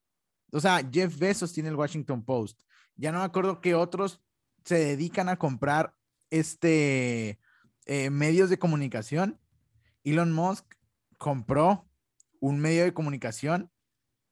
[0.52, 2.60] O sea, Jeff Bezos tiene el Washington Post.
[2.96, 4.22] Ya no me acuerdo que otros
[4.64, 5.94] se dedican a comprar
[6.30, 7.38] este
[7.86, 9.40] eh, medios de comunicación.
[10.04, 10.64] Elon Musk
[11.18, 11.88] compró
[12.40, 13.70] un medio de comunicación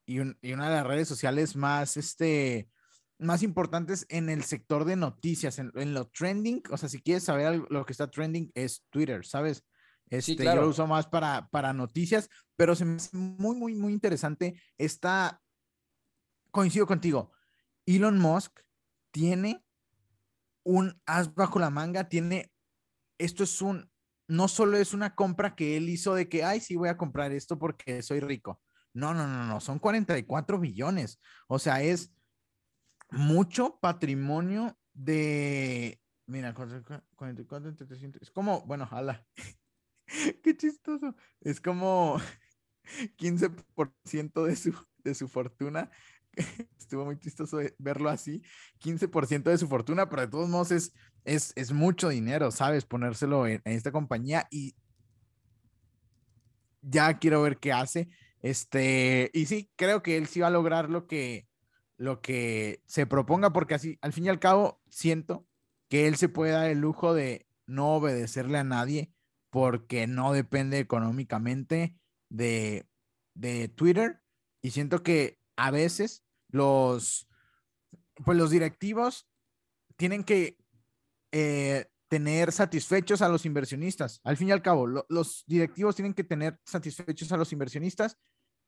[0.06, 2.70] y, una de las redes sociales más, este,
[3.18, 6.62] más importantes en el sector de noticias, en, lo trending.
[6.70, 9.64] O sea, si quieres saber lo que está trending es Twitter, ¿sabes?
[10.08, 13.92] Este, Yo lo uso más para, para noticias, pero se me hace muy, muy, muy
[13.92, 14.58] interesante.
[14.78, 15.42] Está,
[16.50, 17.32] coincido contigo,
[17.86, 18.60] Elon Musk
[19.10, 19.64] tiene
[20.68, 22.52] un as bajo la manga, tiene,
[23.16, 23.90] esto es un,
[24.28, 27.32] no solo es una compra que él hizo de que, ay, sí voy a comprar
[27.32, 28.60] esto porque soy rico.
[28.92, 31.20] No, no, no, no, son 44 billones.
[31.46, 32.12] O sea, es
[33.10, 39.26] mucho patrimonio de, mira, 44 300, es como, bueno, ala,
[40.42, 42.20] qué chistoso, es como
[43.16, 45.90] 15% de su, de su fortuna
[46.78, 48.42] estuvo muy chistoso verlo así,
[48.80, 52.84] 15% de su fortuna, pero de todos modos es, es, mucho dinero, ¿sabes?
[52.84, 54.74] Ponérselo en, esta compañía y
[56.80, 58.08] ya quiero ver qué hace.
[58.40, 61.46] Este, y sí, creo que él sí va a lograr lo que,
[61.96, 65.46] lo que se proponga, porque así, al fin y al cabo, siento
[65.88, 69.12] que él se puede dar el lujo de no obedecerle a nadie
[69.50, 71.96] porque no depende económicamente
[72.30, 72.86] de,
[73.34, 74.20] de Twitter.
[74.62, 77.28] Y siento que a veces los,
[78.24, 79.28] pues los directivos
[79.96, 80.56] tienen que
[81.32, 84.20] eh, tener satisfechos a los inversionistas.
[84.24, 88.16] Al fin y al cabo, los directivos tienen que tener satisfechos a los inversionistas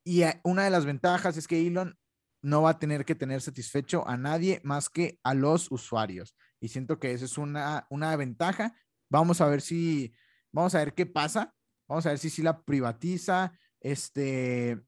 [0.05, 1.97] y eh, una de las ventajas es que Elon
[2.43, 6.35] no va a tener que tener satisfecho a nadie más que a los usuarios.
[6.61, 8.75] Y siento que esa es una, una ventaja.
[9.11, 10.15] Vamos a ver si,
[10.53, 11.55] vamos a ver qué pasa.
[11.89, 14.81] Vamos a ver si, si la privatiza, este,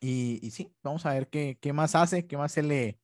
[0.00, 2.98] y, sí, vamos a ver qué, más hace, qué más se le,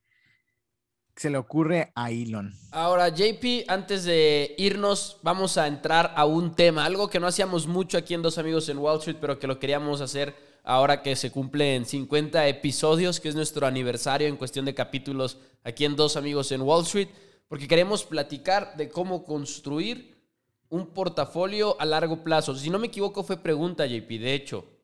[1.15, 2.55] se le ocurre a Elon.
[2.71, 7.67] Ahora, JP, antes de irnos, vamos a entrar a un tema, algo que no hacíamos
[7.67, 11.15] mucho aquí en Dos Amigos en Wall Street, pero que lo queríamos hacer ahora que
[11.17, 16.17] se cumplen 50 episodios, que es nuestro aniversario en cuestión de capítulos aquí en Dos
[16.17, 17.09] Amigos en Wall Street,
[17.47, 20.17] porque queremos platicar de cómo construir
[20.71, 22.55] un portafolio a largo plazo.
[22.55, 24.76] Si no me equivoco, fue pregunta, JP, de hecho.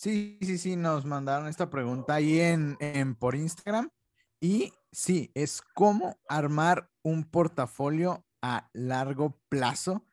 [0.00, 3.90] Sí, sí, sí, nos mandaron esta pregunta ahí en, por Instagram.
[4.40, 10.06] Y sí, es cómo armar un portafolio a largo plazo.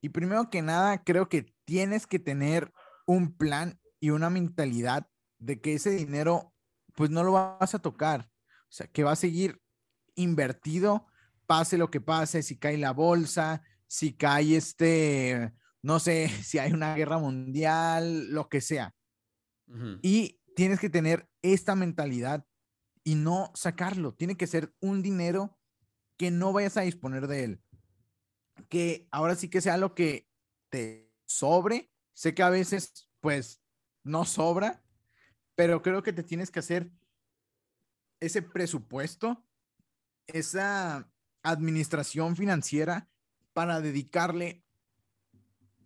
[0.00, 2.72] Y primero que nada, creo que tienes que tener
[3.06, 6.54] un plan y una mentalidad de que ese dinero,
[6.94, 8.30] pues no lo vas a tocar.
[8.62, 9.60] O sea, que va a seguir
[10.14, 11.06] invertido,
[11.46, 16.72] pase lo que pase, si cae la bolsa, si cae este, no sé, si hay
[16.72, 18.94] una guerra mundial, lo que sea.
[20.02, 22.46] Y tienes que tener esta mentalidad
[23.04, 24.14] y no sacarlo.
[24.14, 25.58] Tiene que ser un dinero
[26.16, 27.62] que no vayas a disponer de él.
[28.68, 30.28] Que ahora sí que sea lo que
[30.70, 31.92] te sobre.
[32.14, 33.62] Sé que a veces, pues,
[34.02, 34.82] no sobra,
[35.54, 36.90] pero creo que te tienes que hacer
[38.20, 39.46] ese presupuesto,
[40.26, 41.10] esa
[41.42, 43.08] administración financiera
[43.52, 44.64] para dedicarle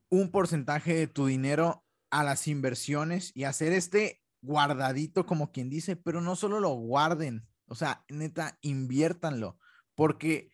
[0.09, 5.96] un porcentaje de tu dinero a las inversiones y hacer este guardadito, como quien dice,
[5.96, 9.59] pero no solo lo guarden, o sea, neta, inviértanlo,
[9.94, 10.53] porque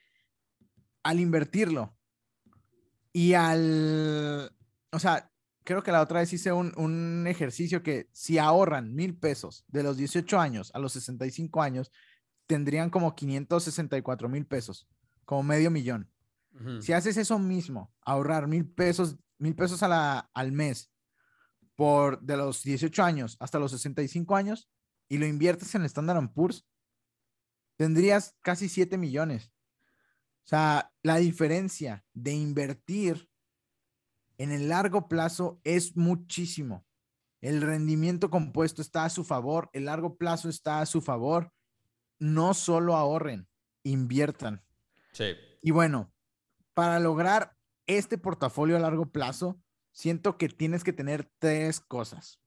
[1.03, 1.99] al invertirlo
[3.13, 4.53] y al,
[4.93, 5.33] o sea,
[5.65, 9.83] creo que la otra vez hice un, un ejercicio que si ahorran mil pesos de
[9.83, 11.91] los 18 años a los 65 años,
[12.47, 14.89] tendrían como 564 mil pesos,
[15.25, 16.11] como medio millón.
[16.81, 20.91] Si haces eso mismo, ahorrar mil pesos, mil pesos a la, al mes
[21.79, 24.69] por de los 18 años hasta los 65 años
[25.09, 26.67] y lo inviertes en Standard Poor's,
[27.77, 29.53] tendrías casi 7 millones.
[30.45, 33.31] O sea, la diferencia de invertir
[34.39, 36.85] en el largo plazo es muchísimo.
[37.41, 41.53] El rendimiento compuesto está a su favor, el largo plazo está a su favor.
[42.19, 43.47] No solo ahorren,
[43.85, 44.65] inviertan.
[45.13, 45.37] Sí.
[45.63, 46.13] Y bueno,
[46.75, 47.57] para lograr
[47.87, 49.63] este portafolio a largo plazo,
[49.93, 52.41] siento que tienes que tener tres cosas.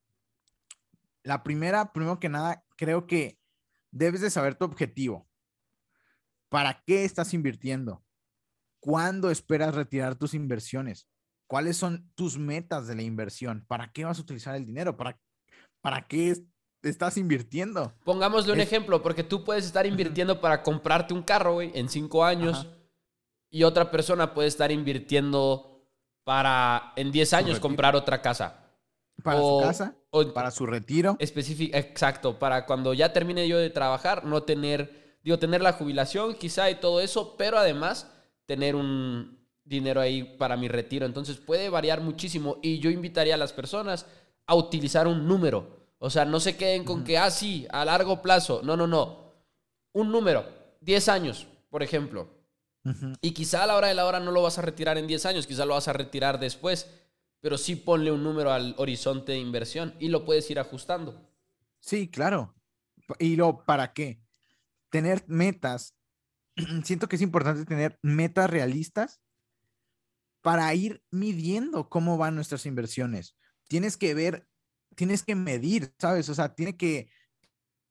[1.23, 3.39] La primera, primero que nada, creo que
[3.91, 5.27] debes de saber tu objetivo.
[6.49, 8.03] ¿Para qué estás invirtiendo?
[8.79, 11.07] ¿Cuándo esperas retirar tus inversiones?
[11.47, 13.65] ¿Cuáles son tus metas de la inversión?
[13.67, 14.97] ¿Para qué vas a utilizar el dinero?
[14.97, 15.19] ¿Para,
[15.81, 16.35] para qué
[16.81, 17.93] estás invirtiendo?
[18.03, 22.25] Pongámosle un ejemplo, porque tú puedes estar invirtiendo para comprarte un carro, güey, en cinco
[22.25, 22.67] años,
[23.49, 25.70] y otra persona puede estar invirtiendo
[26.23, 28.57] para en 10 años comprar otra casa.
[29.23, 31.15] Para su casa, o para su retiro.
[31.19, 36.33] Específico, exacto, para cuando ya termine yo de trabajar, no tener, digo, tener la jubilación
[36.35, 38.11] quizá y todo eso, pero además
[38.45, 39.41] tener un,
[39.71, 41.05] dinero ahí para mi retiro.
[41.05, 44.05] Entonces puede variar muchísimo y yo invitaría a las personas
[44.45, 45.81] a utilizar un número.
[45.97, 48.61] O sea, no se queden con que, ah, sí, a largo plazo.
[48.63, 49.31] No, no, no.
[49.93, 50.45] Un número,
[50.81, 52.27] 10 años, por ejemplo.
[53.21, 55.25] Y quizá a la hora de la hora no lo vas a retirar en 10
[55.27, 56.89] años, quizá lo vas a retirar después,
[57.39, 61.29] pero sí ponle un número al horizonte de inversión y lo puedes ir ajustando.
[61.79, 62.55] Sí, claro.
[63.19, 64.21] ¿Y lo para qué?
[64.89, 65.95] Tener metas.
[66.83, 69.21] Siento que es importante tener metas realistas
[70.41, 73.35] para ir midiendo cómo van nuestras inversiones.
[73.67, 74.47] Tienes que ver,
[74.95, 76.29] tienes que medir, ¿sabes?
[76.29, 77.09] O sea, tiene que,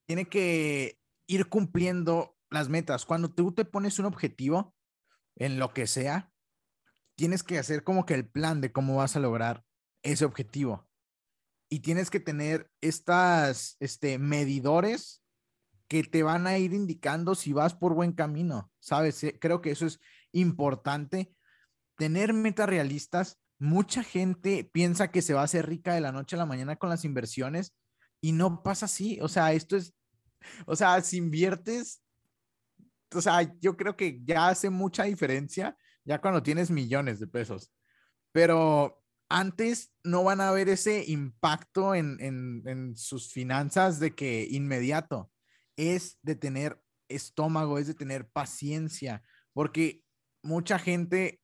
[0.06, 3.06] tiene que ir cumpliendo las metas.
[3.06, 4.74] Cuando tú te pones un objetivo
[5.40, 6.30] en lo que sea,
[7.16, 9.64] tienes que hacer como que el plan de cómo vas a lograr
[10.04, 10.88] ese objetivo.
[11.68, 15.24] Y tienes que tener estas este, medidores
[15.88, 19.24] que te van a ir indicando si vas por buen camino, ¿sabes?
[19.24, 19.98] Eh, creo que eso es
[20.32, 21.34] importante
[21.96, 23.40] tener metas realistas.
[23.58, 26.76] Mucha gente piensa que se va a hacer rica de la noche a la mañana
[26.76, 27.74] con las inversiones
[28.20, 29.18] y no pasa así.
[29.20, 29.94] O sea, esto es,
[30.66, 32.02] o sea, si inviertes,
[33.14, 37.72] o sea, yo creo que ya hace mucha diferencia ya cuando tienes millones de pesos.
[38.32, 44.46] Pero antes no van a ver ese impacto en, en, en sus finanzas de que
[44.50, 45.30] inmediato
[45.76, 50.04] es de tener estómago, es de tener paciencia, porque
[50.42, 51.40] mucha gente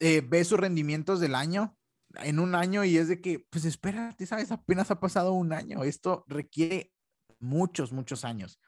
[0.00, 1.76] eh, ve sus rendimientos del año
[2.14, 5.84] en un año y es de que, pues espérate, sabes, apenas ha pasado un año.
[5.84, 6.92] Esto requiere
[7.38, 8.58] muchos, muchos años.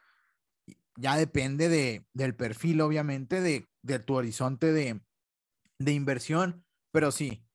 [0.96, 5.00] Ya depende de, del perfil, obviamente, de, de tu horizonte de,
[5.78, 7.46] de inversión, pero sí,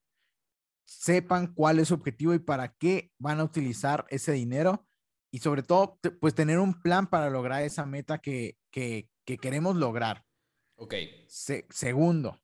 [0.85, 4.87] sepan cuál es su objetivo y para qué van a utilizar ese dinero
[5.31, 9.75] y sobre todo, pues tener un plan para lograr esa meta que, que, que queremos
[9.75, 10.25] lograr.
[10.75, 10.93] Ok.
[11.27, 12.41] segundo,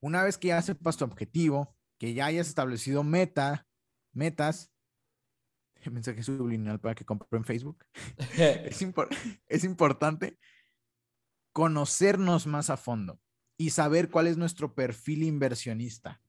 [0.00, 3.66] una vez que ya sepas tu objetivo, que ya hayas establecido meta,
[4.12, 4.72] metas,
[5.90, 7.84] mensaje subliminal para que compren Facebook,
[8.38, 8.84] es,
[9.48, 10.38] es importante
[11.52, 13.20] conocernos más a fondo
[13.56, 16.20] y saber cuál es nuestro perfil inversionista.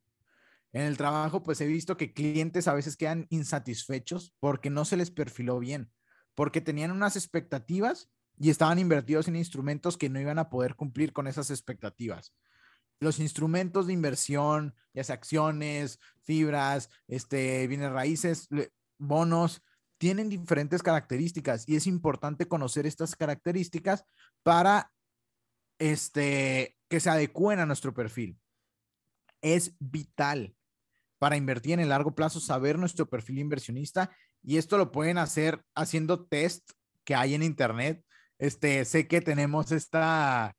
[0.72, 4.97] En el trabajo, pues he visto que clientes a veces quedan insatisfechos porque no se
[4.97, 5.91] les perfiló bien,
[6.36, 11.12] porque tenían unas expectativas y estaban invertidos en instrumentos que no iban a poder cumplir
[11.12, 12.34] con esas expectativas
[12.99, 18.47] los instrumentos de inversión, ya sea acciones, fibras, este, bienes raíces,
[18.98, 19.64] bonos,
[19.98, 24.06] tienen diferentes características y es importante conocer estas características
[24.43, 24.91] para
[25.80, 28.38] este, que se adecúen a nuestro perfil.
[29.41, 30.56] Es vital
[31.20, 34.12] para invertir en el largo plazo saber nuestro perfil inversionista
[34.43, 36.72] y esto lo pueden hacer haciendo test
[37.04, 38.04] que hay en internet.
[38.38, 40.56] Este, sé que tenemos esta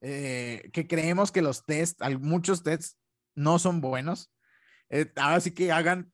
[0.00, 2.98] eh, que creemos que los tests, muchos tests
[3.34, 4.32] no son buenos.
[4.90, 6.12] Eh, ahora sí que hagan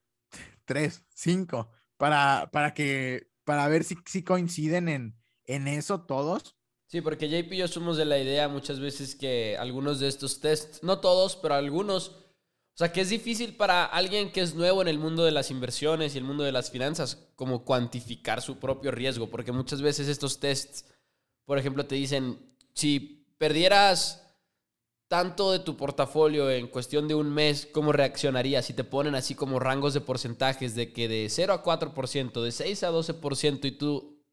[0.64, 6.56] tres, cinco, para, para que, para ver si, si coinciden en, en eso todos.
[6.86, 10.40] Sí, porque JP y yo somos de la idea muchas veces que algunos de estos
[10.40, 14.82] tests, no todos, pero algunos, o sea, que es difícil para alguien que es nuevo
[14.82, 18.58] en el mundo de las inversiones y el mundo de las finanzas, como cuantificar su
[18.58, 20.84] propio riesgo, porque muchas veces estos tests,
[21.46, 22.38] por ejemplo, te dicen,
[22.74, 24.21] si perdieras
[25.12, 29.34] tanto de tu portafolio en cuestión de un mes, ¿cómo reaccionarías si te ponen así
[29.34, 33.72] como rangos de porcentajes de que de 0 a 4%, de 6 a 12% y
[33.72, 34.24] tú,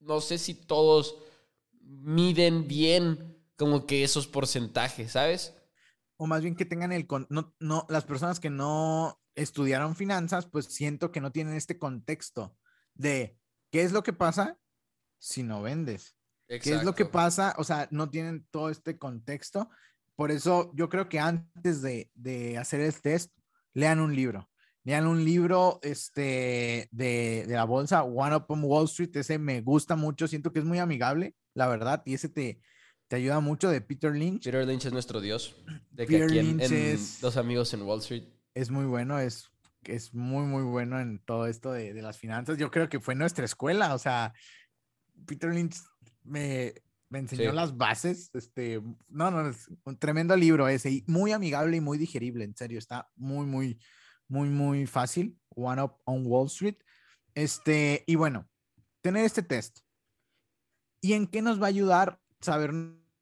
[0.00, 1.14] no sé si todos
[1.82, 5.54] miden bien como que esos porcentajes, ¿sabes?
[6.16, 10.64] O más bien que tengan el, no, no, las personas que no estudiaron finanzas, pues
[10.66, 12.56] siento que no tienen este contexto
[12.94, 13.38] de
[13.70, 14.58] qué es lo que pasa
[15.16, 16.16] si no vendes.
[16.48, 17.54] ¿Qué es lo que pasa?
[17.56, 19.70] O sea, no tienen todo este contexto.
[20.16, 23.32] Por eso yo creo que antes de, de hacer el test,
[23.72, 24.48] lean un libro.
[24.84, 29.16] Lean un libro este, de, de, la bolsa, One Up on Wall Street.
[29.16, 30.28] Ese me gusta mucho.
[30.28, 32.02] Siento que es muy amigable, la verdad.
[32.04, 32.60] Y ese te,
[33.08, 34.44] te ayuda mucho de Peter Lynch.
[34.44, 35.56] Peter Lynch es nuestro dios.
[35.90, 36.58] De que aquí en,
[37.22, 38.24] Los Amigos en Wall Street.
[38.54, 39.50] Es muy bueno, es,
[39.84, 42.58] es muy, muy bueno en todo esto de, de las finanzas.
[42.58, 43.94] Yo creo que fue nuestra escuela.
[43.94, 44.34] O sea,
[45.26, 45.76] Peter Lynch
[46.24, 46.74] me,
[47.08, 48.30] me enseñó las bases.
[48.34, 52.56] Este, no, no, es un tremendo libro ese, y muy amigable y muy digerible, en
[52.56, 53.78] serio, está muy, muy,
[54.28, 55.38] muy, muy fácil.
[55.50, 56.76] One Up on Wall Street.
[57.34, 58.48] Este, y bueno,
[59.00, 59.80] tener este test.
[61.00, 62.72] ¿Y en qué nos va a ayudar saber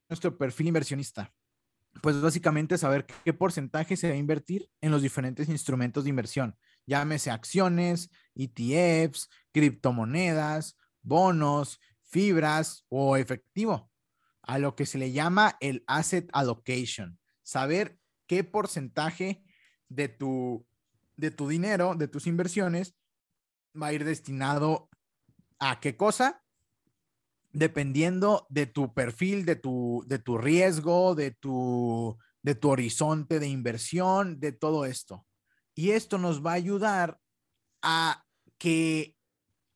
[0.09, 1.35] nuestro perfil inversionista?
[2.01, 6.57] Pues básicamente saber qué porcentaje se va a invertir en los diferentes instrumentos de inversión,
[6.87, 11.81] llámese acciones, ETFs, criptomonedas, bonos,
[12.13, 13.91] fibras o efectivo,
[14.43, 17.19] a lo que se le llama el asset allocation.
[17.43, 19.43] Saber qué porcentaje
[19.89, 20.67] de tu,
[21.17, 22.95] de tu dinero, de tus inversiones,
[23.81, 24.91] va a ir destinado
[25.59, 26.45] a qué cosa,
[27.51, 33.49] dependiendo de tu perfil, de tu, de tu riesgo, de tu, de tu horizonte de
[33.49, 35.27] inversión, de todo esto.
[35.75, 37.19] Y esto nos va a ayudar
[37.81, 38.25] a
[38.59, 39.17] que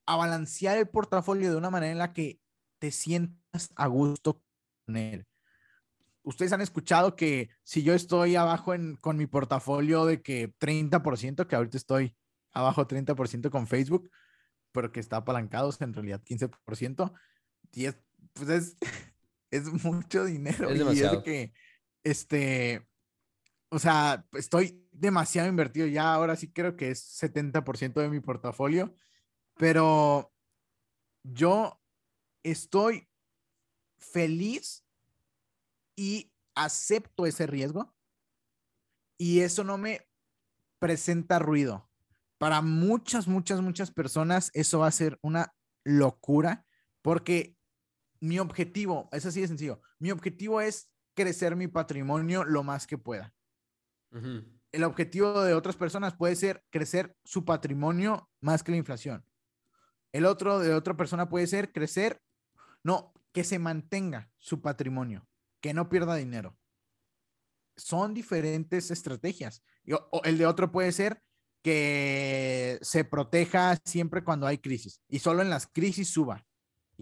[0.07, 2.41] a balancear el portafolio de una manera en la que
[2.79, 4.43] te sientas a gusto
[4.87, 5.27] con él.
[6.23, 11.47] Ustedes han escuchado que si yo estoy abajo en, con mi portafolio de que 30%,
[11.47, 12.17] que ahorita estoy
[12.53, 14.11] abajo 30% con Facebook,
[14.73, 17.13] pero que está apalancado, en realidad 15%,
[17.73, 17.97] 10,
[18.33, 18.77] pues es,
[19.51, 20.69] es mucho dinero.
[20.69, 21.15] Es demasiado.
[21.15, 21.53] Y es que,
[22.03, 22.87] este,
[23.69, 28.95] o sea, estoy demasiado invertido ya, ahora sí creo que es 70% de mi portafolio
[29.57, 30.33] pero
[31.23, 31.81] yo
[32.43, 33.09] estoy
[33.99, 34.85] feliz
[35.97, 37.95] y acepto ese riesgo
[39.19, 40.07] y eso no me
[40.79, 41.91] presenta ruido.
[42.39, 45.55] Para muchas, muchas, muchas personas eso va a ser una
[45.85, 46.67] locura
[47.03, 47.57] porque
[48.21, 52.99] mi objetivo, es así de sencillo, mi objetivo es crecer mi patrimonio lo más que
[52.99, 53.33] pueda.
[54.73, 59.25] El objetivo de otras personas puede ser crecer su patrimonio más que la inflación.
[60.13, 62.21] El otro de otra persona puede ser crecer,
[62.83, 65.27] no, que se mantenga su patrimonio,
[65.61, 66.57] que no pierda dinero.
[67.77, 69.63] Son diferentes estrategias.
[70.11, 71.23] O el de otro puede ser
[71.63, 76.47] que se proteja siempre cuando hay crisis y solo en las crisis suba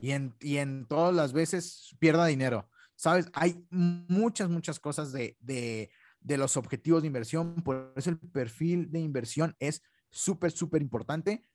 [0.01, 2.69] y en, y en todas las veces pierda dinero.
[2.97, 5.91] Sabes, hay muchas, muchas cosas de, de,
[6.21, 11.47] de los objetivos de inversión, por eso el perfil de inversión es súper, súper importante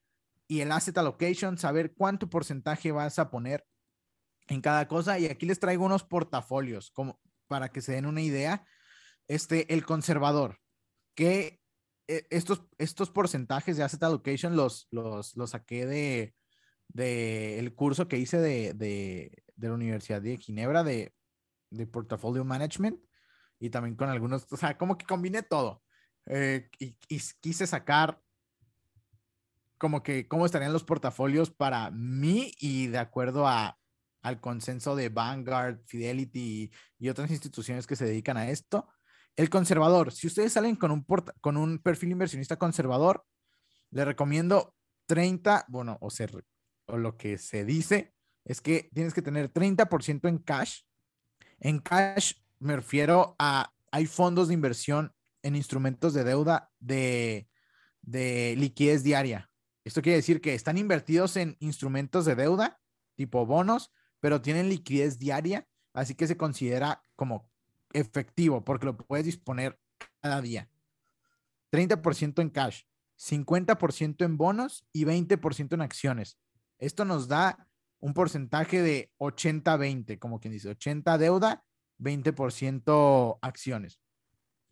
[0.50, 3.68] y el asset allocation, saber cuánto porcentaje vas a poner
[4.48, 5.20] en cada cosa.
[5.20, 8.66] Y aquí les traigo unos portafolios como para que se den una idea.
[9.28, 10.60] Este, el conservador,
[11.14, 11.62] que
[12.08, 16.34] eh, estos, estos porcentajes de asset allocation los, los, los saqué de,
[16.88, 21.14] de el curso que hice de, de, de la Universidad de Ginebra de,
[21.70, 23.00] de Portfolio Management
[23.60, 25.84] y también con algunos, o sea, como que combiné todo.
[26.26, 28.20] Eh, y, y, quise sacar
[29.80, 33.80] como que cómo estarían los portafolios para mí y de acuerdo a,
[34.22, 38.90] al consenso de Vanguard, Fidelity y, otras instituciones que se dedican a esto.
[39.36, 41.06] El conservador, si ustedes salen con un,
[41.42, 43.26] con un perfil inversionista conservador,
[43.92, 44.76] le recomiendo
[45.08, 46.46] 30, bueno, o, ser,
[46.86, 48.14] o lo que se dice
[48.44, 50.82] es que tienes que tener 30% en cash.
[51.60, 57.48] En cash me refiero a, hay fondos de inversión en instrumentos de deuda de,
[58.02, 59.49] de liquidez diaria.
[59.84, 62.80] Esto quiere decir que están invertidos en instrumentos de deuda,
[63.16, 67.50] tipo bonos, pero tienen liquidez diaria, así que se considera como
[67.94, 69.80] efectivo porque lo puedes disponer
[70.22, 70.70] cada día.
[71.72, 72.84] 30% en cash,
[73.18, 76.40] 50% en bonos y 20% en acciones.
[76.78, 77.68] Esto nos da
[78.00, 81.66] un porcentaje de 80-20, como quien dice, 80 deuda,
[82.00, 84.00] 20% acciones.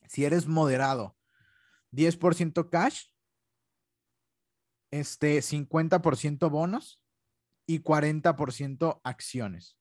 [0.08, 1.18] Si eres moderado,
[1.92, 3.08] 10% cash,
[4.92, 7.02] este 50% bonos
[7.66, 9.78] y 40% acciones.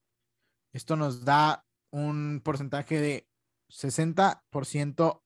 [0.73, 3.29] Esto nos da un porcentaje de
[3.71, 5.23] 60%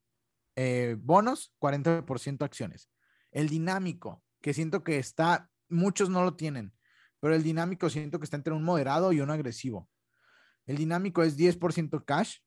[0.57, 2.91] eh, bonos, 40% acciones.
[3.31, 6.75] El dinámico, que siento que está, muchos no lo tienen,
[7.21, 9.89] pero el dinámico siento que está entre un moderado y un agresivo.
[10.67, 12.39] El dinámico es 10% cash,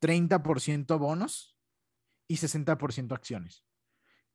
[0.00, 1.56] 30% bonos
[2.28, 3.65] y 60% acciones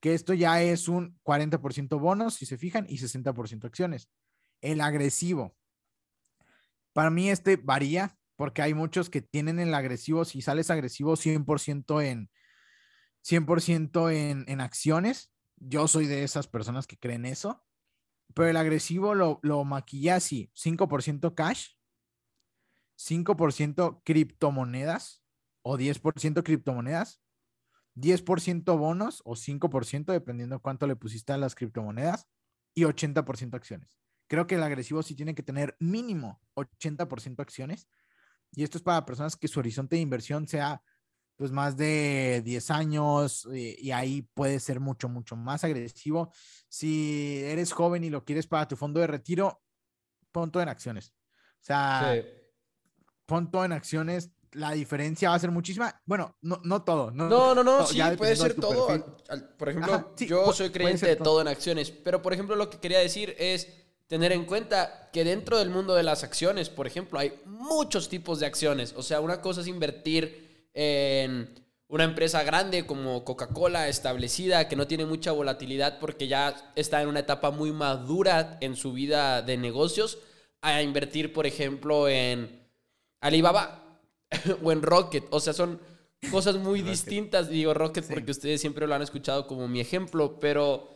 [0.01, 4.09] que esto ya es un 40% bonos, si se fijan, y 60% acciones.
[4.59, 5.55] El agresivo.
[6.93, 12.03] Para mí este varía porque hay muchos que tienen el agresivo, si sales agresivo 100%
[12.03, 12.29] en
[13.23, 15.31] 100% en, en acciones.
[15.57, 17.63] Yo soy de esas personas que creen eso.
[18.33, 21.75] Pero el agresivo lo, lo maquilla así, 5% cash,
[22.97, 25.23] 5% criptomonedas
[25.63, 27.21] o 10% criptomonedas,
[27.95, 32.27] 10% bonos o 5%, dependiendo cuánto le pusiste a las criptomonedas,
[32.73, 33.97] y 80% acciones.
[34.27, 37.89] creo que el agresivo sí tiene que tener mínimo 80% acciones.
[38.53, 40.81] Y esto es para personas que su horizonte de inversión sea
[41.35, 46.31] pues más de 10 años eh, y, ahí puede ser mucho, mucho más agresivo.
[46.69, 49.61] Si eres joven y lo quieres para tu fondo de retiro,
[50.31, 51.13] pon todo en acciones.
[51.59, 52.15] O sea,
[53.25, 54.31] pon todo en acciones.
[54.53, 56.01] La diferencia va a ser muchísima.
[56.05, 57.11] Bueno, no, no todo.
[57.11, 59.15] No, no, no, sí, puede ser todo.
[59.57, 62.99] por ejemplo, yo soy creyente de todo en acciones, pero por ejemplo, lo que quería
[62.99, 63.67] decir es
[64.07, 68.41] tener en cuenta que dentro del mundo de las acciones, por ejemplo, hay muchos tipos
[68.41, 68.93] de acciones.
[68.97, 71.49] O sea, una cosa es invertir en
[71.87, 77.07] una empresa grande como Coca-Cola, establecida, que no tiene mucha volatilidad porque ya está en
[77.07, 80.17] una etapa muy madura en su vida de negocios,
[80.61, 82.67] a invertir, por ejemplo, en
[83.21, 83.80] Alibaba
[84.63, 85.25] o en Rocket.
[85.29, 85.79] O sea, son
[86.29, 87.49] cosas muy distintas.
[87.49, 90.89] Digo Rocket porque ustedes siempre lo han escuchado como mi ejemplo, pero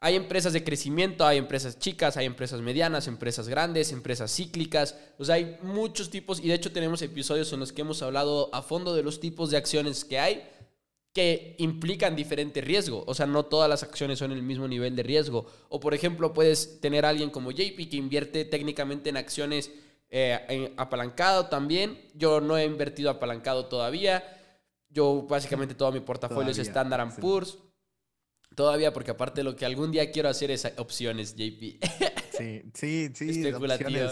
[0.00, 4.96] hay empresas de crecimiento, hay empresas chicas, hay empresas medianas, empresas grandes, empresas cíclicas.
[5.18, 8.50] O sea, hay muchos tipos y de hecho tenemos episodios en los que hemos hablado
[8.52, 10.42] a fondo de los tipos de acciones que hay
[11.12, 13.04] que implican diferente riesgo.
[13.06, 15.46] O sea, no todas las acciones son el mismo nivel de riesgo.
[15.68, 19.70] O por ejemplo, puedes tener a alguien como JP que invierte técnicamente en acciones
[20.14, 21.98] eh, apalancado también.
[22.14, 24.22] Yo no he invertido apalancado todavía.
[24.90, 27.58] Yo básicamente todo mi portafolio es Standard Poor's.
[28.54, 31.80] Todavía, porque aparte lo que algún día quiero hacer es opciones, JP.
[32.32, 33.30] Sí, sí, sí.
[33.46, 34.08] Especulativo.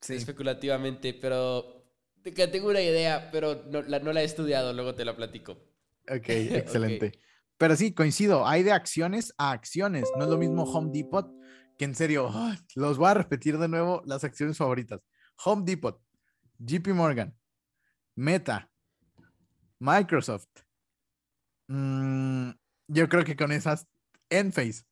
[0.00, 0.14] Sí.
[0.14, 1.84] Especulativamente, pero
[2.22, 5.52] tengo una idea, pero no la, he estudiado, luego te la platico.
[6.08, 7.12] Ok, excelente.
[7.58, 10.08] Pero sí, coincido, hay de acciones a acciones.
[10.16, 11.30] No es lo mismo Home Depot,
[11.80, 12.30] que en serio,
[12.76, 15.00] los voy a repetir de nuevo las acciones favoritas.
[15.46, 15.98] Home Depot,
[16.58, 17.34] JP Morgan,
[18.14, 18.70] Meta,
[19.78, 20.50] Microsoft,
[21.68, 22.50] mmm,
[22.86, 23.88] yo creo que con esas
[24.28, 24.84] Enphase,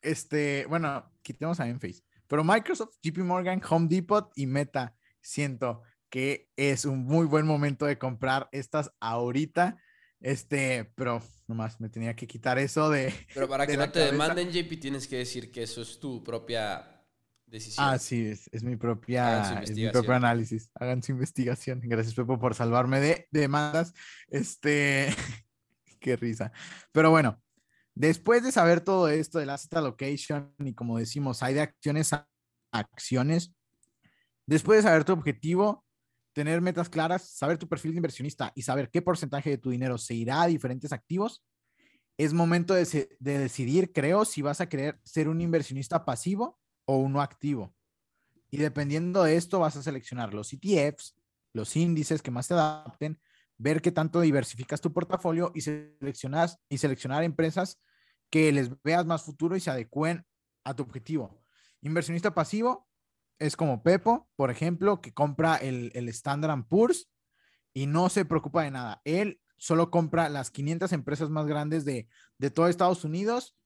[0.00, 6.50] este, bueno, quitemos a Enphase, pero Microsoft, JP Morgan, Home Depot y Meta, siento que
[6.56, 9.78] es un muy buen momento de comprar estas ahorita.
[10.22, 13.12] Este, pero nomás me tenía que quitar eso de.
[13.34, 17.04] Pero para que no te demanden, JP, tienes que decir que eso es tu propia
[17.44, 17.86] decisión.
[17.86, 20.70] Ah, sí, es, mi propia, es mi propio análisis.
[20.74, 21.80] Hagan su investigación.
[21.84, 23.92] Gracias, Pepo, por salvarme de demandas.
[24.28, 25.08] Este,
[26.00, 26.52] qué risa.
[26.92, 27.42] Pero bueno,
[27.94, 32.28] después de saber todo esto del asset allocation y como decimos, hay de acciones a
[32.70, 33.52] acciones,
[34.46, 35.84] después de saber tu objetivo,
[36.32, 39.98] tener metas claras, saber tu perfil de inversionista y saber qué porcentaje de tu dinero
[39.98, 41.42] se irá a diferentes activos,
[42.18, 46.96] es momento de, de decidir, creo, si vas a querer ser un inversionista pasivo o
[46.98, 47.74] uno activo.
[48.50, 51.14] Y dependiendo de esto, vas a seleccionar los ETFs,
[51.54, 53.20] los índices que más te adapten,
[53.56, 57.80] ver qué tanto diversificas tu portafolio y seleccionas y seleccionar empresas
[58.30, 60.26] que les veas más futuro y se adecúen
[60.64, 61.42] a tu objetivo.
[61.80, 62.88] Inversionista pasivo
[63.42, 67.10] es como Pepo, por ejemplo, que compra el, el Standard Poor's
[67.74, 69.00] y no se preocupa de nada.
[69.04, 73.56] Él solo compra las 500 empresas más grandes de, de todo Estados Unidos.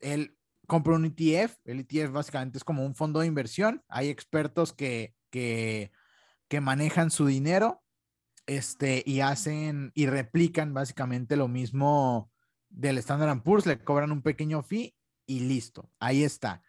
[0.00, 1.56] Él compra un ETF.
[1.64, 3.82] El ETF básicamente es como un fondo de inversión.
[3.88, 5.92] Hay expertos que, que,
[6.48, 7.82] que manejan su dinero
[8.46, 12.30] este, y hacen y replican básicamente lo mismo
[12.68, 16.62] del Standard Poor's, le cobran un pequeño fee y listo, ahí está.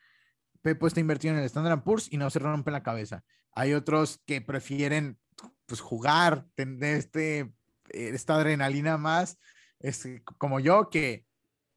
[0.63, 3.23] Pepo está invertido en el Standard Poor's y no se rompe la cabeza.
[3.51, 5.19] Hay otros que prefieren
[5.65, 7.53] pues jugar, tener este,
[7.89, 9.37] esta adrenalina más,
[9.79, 10.07] es
[10.37, 11.27] como yo, que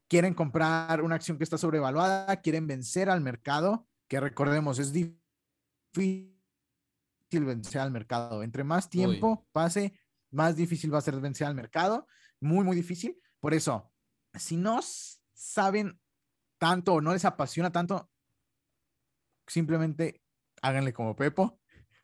[0.07, 6.33] quieren comprar una acción que está sobrevaluada, quieren vencer al mercado, que recordemos, es difícil
[7.31, 8.41] vencer al mercado.
[8.41, 9.99] Entre más tiempo pase,
[10.31, 12.07] más difícil va a ser vencer al mercado.
[12.39, 13.19] Muy, muy difícil.
[13.41, 13.91] Por eso,
[14.33, 14.79] si no
[15.33, 15.99] saben
[16.57, 18.09] tanto o no les apasiona tanto,
[19.47, 20.21] simplemente
[20.61, 21.59] háganle como Pepo.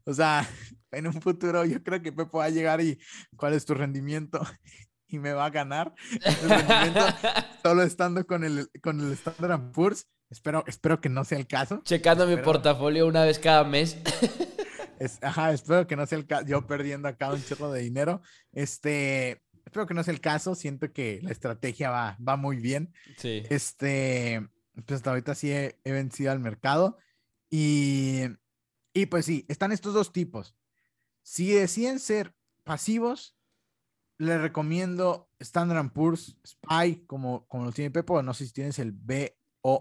[0.05, 0.47] O sea,
[0.91, 2.99] en un futuro yo creo que Pepo va a llegar y
[3.35, 4.41] cuál es tu rendimiento
[5.07, 5.93] y me va a ganar
[7.63, 10.07] solo estando con el, con el Standard Poor's.
[10.29, 11.81] Espero, espero que no sea el caso.
[11.83, 13.97] Checando mi portafolio una vez cada mes.
[15.21, 16.47] ajá, espero que no sea el caso.
[16.47, 18.19] Yo perdiendo acá un chorro de dinero.
[18.51, 20.55] Este, espero que no sea el caso.
[20.55, 22.91] Siento que la estrategia va, va muy bien.
[23.17, 23.43] Sí.
[23.51, 24.41] Este,
[24.73, 26.97] pues hasta ahorita sí he, vencido al mercado.
[27.55, 28.23] Y,
[28.95, 30.57] y pues sí, están estos dos tipos.
[31.21, 33.37] Si deciden ser pasivos,
[34.17, 38.23] les recomiendo Standard Poor's Spy, como, como lo tiene Pepo.
[38.23, 39.79] No sé si tienes el B O.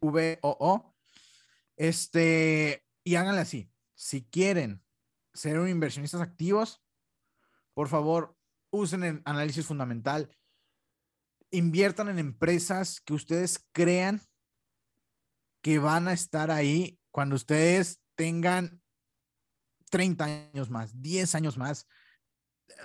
[0.00, 0.96] V O O.
[1.76, 3.70] Este, y háganle así.
[3.94, 4.82] Si quieren
[5.34, 6.82] ser un inversionistas activos,
[7.74, 8.38] por favor,
[8.70, 10.34] usen el análisis fundamental.
[11.50, 14.22] Inviertan en empresas que ustedes crean
[15.62, 18.80] que van a estar ahí cuando ustedes tengan
[19.90, 21.88] 30 años más, 10 años más,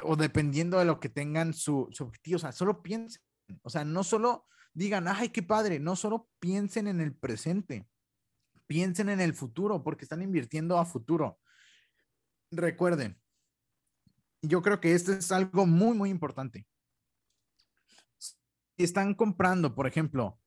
[0.03, 2.37] o dependiendo de lo que tengan su, objetivo.
[2.37, 3.21] O sea, solo piensen,
[3.61, 7.87] o sea, no solo digan, ay, qué padre, no solo piensen en el presente,
[8.67, 11.39] piensen en el futuro, porque están invirtiendo a futuro.
[12.51, 13.21] Recuerden,
[14.41, 16.67] yo creo que esto es algo muy, muy importante.
[18.77, 20.39] Están comprando, por ejemplo,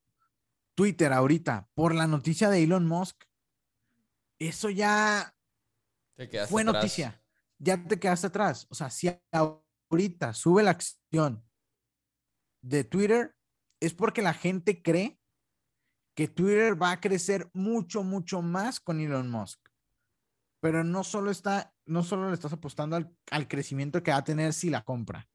[0.76, 3.24] Twitter ahorita por la noticia de Elon Musk,
[4.38, 5.34] eso ya
[6.48, 7.20] fue noticia.
[7.58, 8.66] Ya te quedaste atrás.
[8.68, 11.42] O sea, si ahorita sube la acción
[12.62, 13.34] de Twitter,
[13.80, 15.18] es porque la gente cree
[16.14, 19.60] que Twitter va a crecer mucho, mucho más con Elon Musk.
[20.60, 24.24] Pero no solo está, no solo le estás apostando al, al crecimiento que va a
[24.24, 25.26] tener si la compra.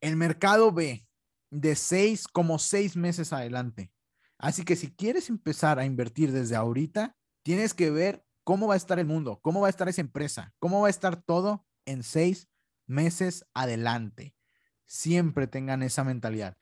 [0.00, 1.06] El mercado ve
[1.50, 3.92] de seis, como seis meses adelante.
[4.38, 8.76] Así que si quieres empezar a invertir desde ahorita, tienes que ver cómo va a
[8.76, 12.02] estar el mundo, cómo va a estar esa empresa, cómo va a estar todo en
[12.02, 12.48] seis
[12.86, 14.36] meses adelante.
[14.84, 16.56] Siempre tengan esa mentalidad.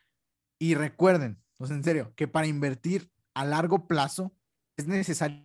[0.59, 4.37] Y recuerden, pues en serio, que para invertir a largo plazo
[4.77, 5.45] es necesario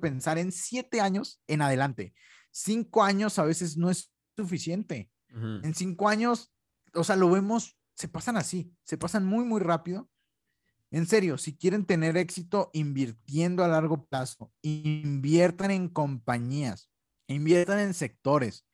[0.00, 2.14] pensar en siete años en adelante.
[2.50, 5.10] Cinco años a veces no es suficiente.
[5.64, 6.54] En cinco años,
[6.94, 10.08] o sea, lo vemos, se pasan así, se pasan muy, muy rápido.
[10.94, 16.88] En serio, si quieren tener éxito invirtiendo a largo plazo, inviertan en compañías,
[17.26, 18.64] inviertan en sectores,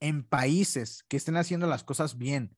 [0.00, 2.56] en países que estén haciendo las cosas bien,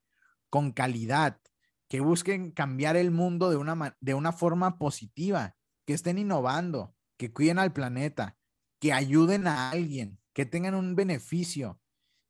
[0.49, 1.39] con calidad,
[1.87, 5.55] que busquen cambiar el mundo de una, de una forma positiva,
[5.85, 8.39] que estén innovando, que cuiden al planeta,
[8.79, 11.79] que ayuden a alguien, que tengan un beneficio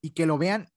[0.01, 0.67] y que lo vean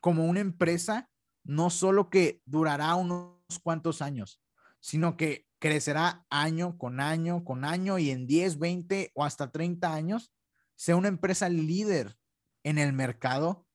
[0.00, 1.10] como una empresa,
[1.42, 3.34] no solo que durará unos
[3.64, 4.39] cuantos años,
[4.80, 9.92] sino que crecerá año con año con año y en 10, 20 o hasta 30
[9.92, 10.32] años
[10.74, 12.16] sea una empresa líder
[12.64, 13.66] en el mercado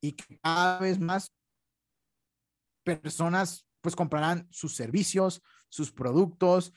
[0.00, 1.32] y cada vez más
[2.84, 6.72] personas pues comprarán sus servicios, sus productos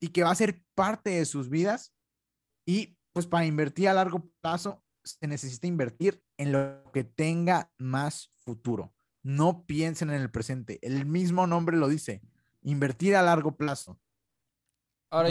[0.00, 1.94] y que va a ser parte de sus vidas.
[2.66, 8.32] Y pues para invertir a largo plazo se necesita invertir en lo que tenga más
[8.38, 8.94] futuro.
[9.22, 10.78] No piensen en el presente.
[10.82, 12.22] El mismo nombre lo dice.
[12.62, 13.98] Invertir a largo plazo.
[15.10, 15.30] Ahora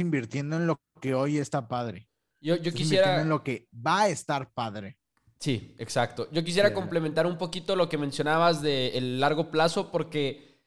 [0.00, 2.08] invirtiendo en lo que hoy está padre.
[2.40, 4.96] Yo, yo quisiera en lo que va a estar padre.
[5.40, 6.28] Sí, exacto.
[6.32, 10.60] Yo quisiera complementar un poquito lo que mencionabas del largo plazo, porque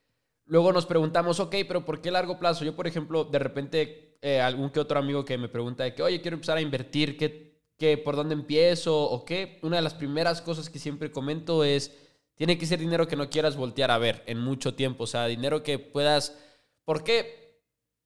[0.45, 2.63] luego nos preguntamos, ok, pero ¿por qué largo plazo?
[2.63, 6.03] Yo, por ejemplo, de repente, eh, algún que otro amigo que me pregunta de que,
[6.03, 8.97] oye, quiero empezar a invertir, ¿qué, qué, ¿por dónde empiezo?
[8.97, 9.59] ¿O qué?
[9.61, 11.91] Una de las primeras cosas que siempre comento es,
[12.41, 15.27] tiene que ser dinero que no quieras voltear a ver en mucho tiempo, o sea,
[15.27, 16.35] dinero que puedas...
[16.85, 17.61] ¿Por qué?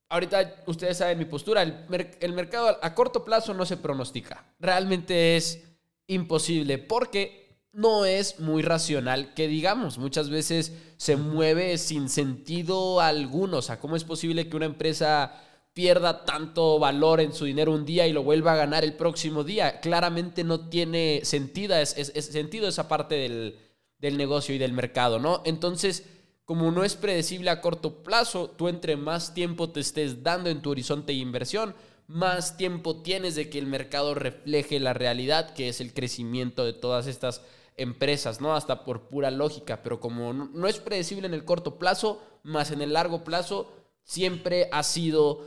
[0.09, 1.85] Ahorita ustedes saben mi postura, el,
[2.19, 4.45] el mercado a corto plazo no se pronostica.
[4.59, 5.63] Realmente es
[6.07, 9.97] imposible porque no es muy racional que digamos.
[9.99, 13.59] Muchas veces se mueve sin sentido alguno.
[13.59, 15.31] O sea, ¿cómo es posible que una empresa
[15.73, 19.45] pierda tanto valor en su dinero un día y lo vuelva a ganar el próximo
[19.45, 19.79] día?
[19.79, 23.64] Claramente no tiene sentido, es, sentido esa parte del,
[23.99, 25.41] del negocio y del mercado, ¿no?
[25.45, 26.03] Entonces
[26.45, 30.61] como no es predecible a corto plazo, tú entre más tiempo te estés dando en
[30.61, 31.73] tu horizonte de inversión,
[32.07, 36.73] más tiempo tienes de que el mercado refleje la realidad, que es el crecimiento de
[36.73, 37.41] todas estas
[37.77, 38.53] empresas, ¿no?
[38.53, 42.83] Hasta por pura lógica, pero como no es predecible en el corto plazo, más en
[42.83, 43.73] el largo plazo,
[44.03, 45.43] siempre ha sido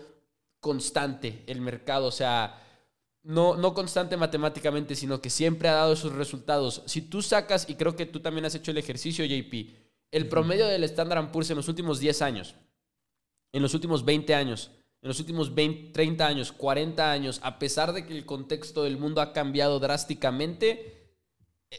[0.59, 2.61] constante el mercado, o sea,
[3.23, 6.83] no, no constante matemáticamente, sino que siempre ha dado esos resultados.
[6.87, 9.55] Si tú sacas, y creo que tú también has hecho el ejercicio, JP,
[10.11, 12.55] el promedio del Standard Poor's en los últimos 10 años,
[13.53, 14.71] en los últimos 20 años,
[15.03, 18.99] en los últimos 20, 30 años, 40 años, a pesar de que el contexto del
[18.99, 21.17] mundo ha cambiado drásticamente,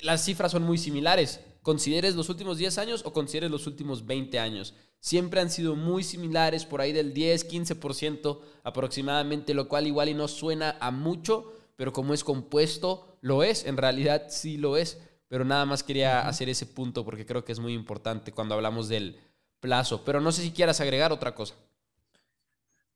[0.02, 1.42] las cifras son muy similares.
[1.70, 4.74] Consideres los últimos 10 años o consideres los últimos 20 años.
[5.00, 10.16] Siempre han sido muy similares, por ahí del 10, 15% aproximadamente, lo cual igual y
[10.16, 13.66] no suena a mucho, pero como es compuesto, lo es.
[13.66, 15.00] En realidad sí lo es.
[15.28, 18.90] Pero nada más quería hacer ese punto porque creo que es muy importante cuando hablamos
[18.90, 19.20] del
[19.60, 20.04] plazo.
[20.04, 21.54] Pero no sé si quieras agregar otra cosa.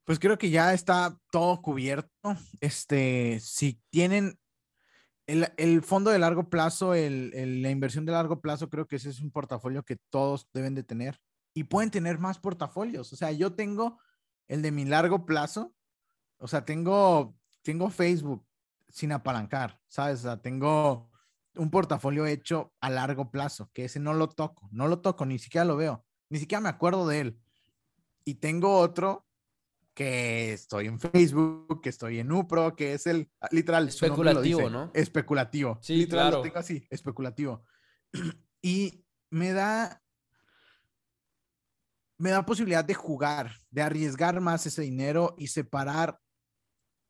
[0.02, 2.10] Pues creo que ya está todo cubierto.
[2.58, 4.36] Este, si tienen
[5.26, 9.20] el, fondo de largo plazo, el, la inversión de largo plazo, creo que ese es
[9.20, 11.20] un portafolio que todos deben de tener
[11.54, 13.12] y pueden tener más portafolios.
[13.12, 13.98] O sea, yo tengo
[14.48, 15.74] el de mi largo plazo.
[16.38, 18.44] O sea, tengo, tengo Facebook
[18.88, 20.20] sin apalancar, ¿sabes?
[20.20, 21.10] O sea, tengo
[21.56, 25.38] un portafolio hecho a largo plazo, que ese no lo toco, no lo toco, ni
[25.38, 27.40] siquiera lo veo, ni siquiera me acuerdo de él.
[28.24, 29.26] Y tengo otro
[29.94, 34.90] que estoy en Facebook, que estoy en UPRO, que es el literal especulativo, ¿no?
[34.92, 35.78] Especulativo.
[35.80, 36.36] Sí, literal claro.
[36.38, 37.64] lo tengo así, especulativo.
[38.66, 40.02] Y me da
[42.16, 46.18] me da posibilidad de jugar, de arriesgar más ese dinero y separar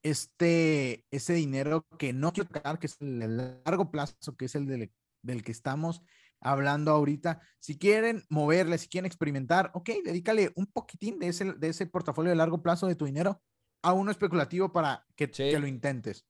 [0.03, 4.67] este ese dinero que no quiero tocar, que es el largo plazo, que es el
[4.67, 6.03] del, del que estamos
[6.45, 7.41] hablando ahorita.
[7.59, 12.31] Si quieren moverle, si quieren experimentar, ok, dedícale un poquitín de ese, de ese portafolio
[12.31, 13.43] de largo plazo de tu dinero
[13.83, 15.51] a uno especulativo para que, Sí.
[15.51, 16.27] que lo intentes.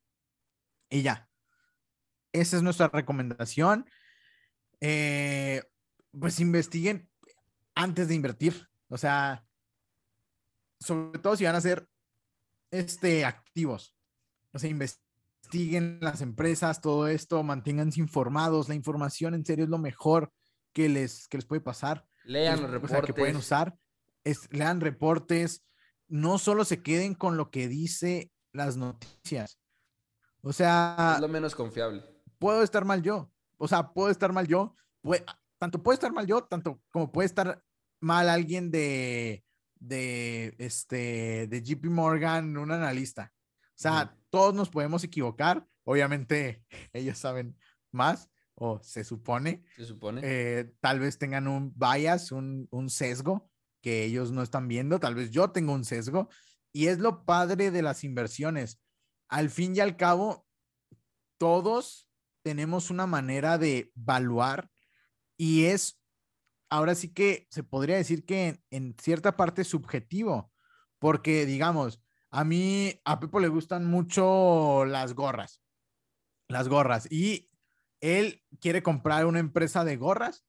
[0.89, 1.29] Y ya.
[2.33, 3.87] Esa es nuestra recomendación.
[4.81, 5.63] Eh,
[6.19, 7.11] pues investiguen
[7.75, 8.69] antes de invertir.
[8.89, 9.45] O sea,
[10.81, 11.89] sobre todo si van a ser
[12.71, 13.97] este, activos.
[14.53, 15.04] O sea, investiguen
[16.01, 18.69] las empresas, todo esto, manténganse informados.
[18.69, 20.33] La información en serio es lo mejor
[20.73, 22.07] que les, que les puede pasar.
[22.25, 23.07] Lean los o sea, reportes.
[23.07, 23.77] que pueden usar.
[24.25, 25.65] Es, lean reportes.
[26.09, 29.59] No solo se queden con lo que dice las noticias.
[30.43, 32.03] O sea, Es lo menos confiable.
[32.39, 33.31] puedo estar mal yo.
[33.57, 34.75] O sea, puedo estar mal yo.
[35.59, 37.63] Tanto puede estar mal yo, tanto como puede estar
[38.01, 39.45] mal alguien de,
[39.77, 43.33] de, este, de JP Morgan, un analista.
[43.75, 44.23] O sea, Ujú.
[44.31, 45.67] todos nos podemos equivocar.
[45.85, 47.57] Obviamente, ellos saben
[47.93, 49.65] más, o se supone.
[49.77, 50.21] Se supone.
[50.25, 53.51] Eh, tal vez tengan un bias, un, un sesgo
[53.83, 55.01] que ellos no están viendo.
[55.01, 56.29] Tal vez yo tengo un sesgo.
[56.73, 58.81] Y es lo padre de las inversiones.
[59.29, 60.47] Al fin y al cabo,
[61.39, 62.09] todos
[62.43, 64.71] tenemos una manera de evaluar
[65.37, 66.01] y es,
[66.71, 70.53] ahora sí que se podría decir que en, en cierta parte subjetivo,
[70.99, 72.04] porque digamos,
[72.35, 75.63] a mí, a Pepo le gustan mucho las gorras,
[76.49, 77.49] las gorras, y
[78.01, 80.45] él quiere comprar una empresa de gorras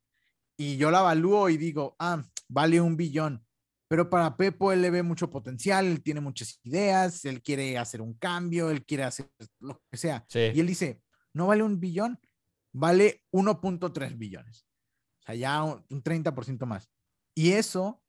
[0.58, 3.46] y yo la evalúo y digo, ah, vale un billón.
[3.88, 8.02] Pero para Pepo él le ve mucho potencial, él tiene muchas ideas, él quiere hacer
[8.02, 9.30] un cambio, él quiere hacer
[9.60, 10.26] lo que sea.
[10.28, 10.40] Sí.
[10.56, 12.20] Y él dice, no vale un billón,
[12.74, 14.66] vale 1.3 billones.
[15.20, 16.90] O sea, ya un, un 30% más.
[17.36, 18.02] Y eso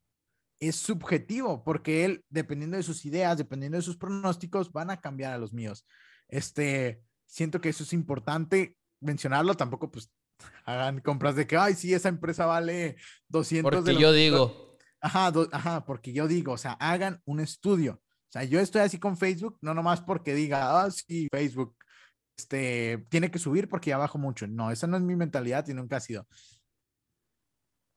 [0.61, 5.33] es subjetivo, porque él, dependiendo de sus ideas, dependiendo de sus pronósticos, van a cambiar
[5.35, 5.87] a los míos.
[6.29, 10.11] Este, siento que eso es importante mencionarlo, tampoco pues
[10.65, 12.97] hagan compras de que, ay, sí, esa empresa vale
[13.29, 14.77] 200 de Porque lo yo que- digo.
[15.01, 18.01] Ajá, do- ajá, porque yo digo, o sea, hagan un estudio.
[18.03, 21.77] O sea, yo estoy así con Facebook, no nomás porque diga, ah, sí, Facebook,
[22.37, 24.47] este, tiene que subir porque ya bajo mucho.
[24.47, 26.27] No, esa no es mi mentalidad y nunca ha sido.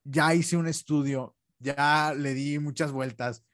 [0.04, 3.44] Ya hice un estudio, ya le di muchas vueltas.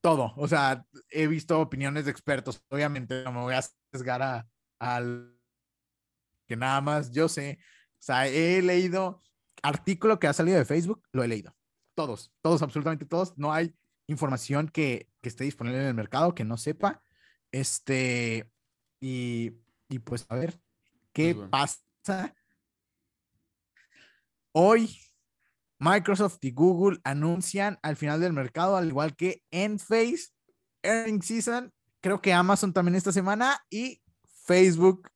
[0.00, 2.64] Todo, o sea, he visto opiniones de expertos.
[2.70, 3.62] Obviamente no me voy a
[3.92, 5.36] sesgar a, al
[6.46, 7.58] que nada más yo sé.
[7.60, 9.22] O sea, he leído
[9.62, 11.58] artículo que ha salido de Facebook, lo he leído
[11.98, 13.36] todos, todos, absolutamente todos.
[13.36, 13.74] No hay
[14.06, 17.02] información que, que esté disponible en el mercado que no sepa.
[17.50, 18.48] Este,
[19.00, 19.54] y,
[19.88, 20.60] y pues a ver
[21.12, 22.36] qué Pues pasa.
[24.52, 24.96] Hoy,
[25.78, 30.28] Microsoft y Google anuncian al final del mercado, al igual que Enphase,
[30.82, 31.72] Earning Season.
[32.00, 34.00] Creo que Amazon también esta semana y
[34.44, 35.10] Facebook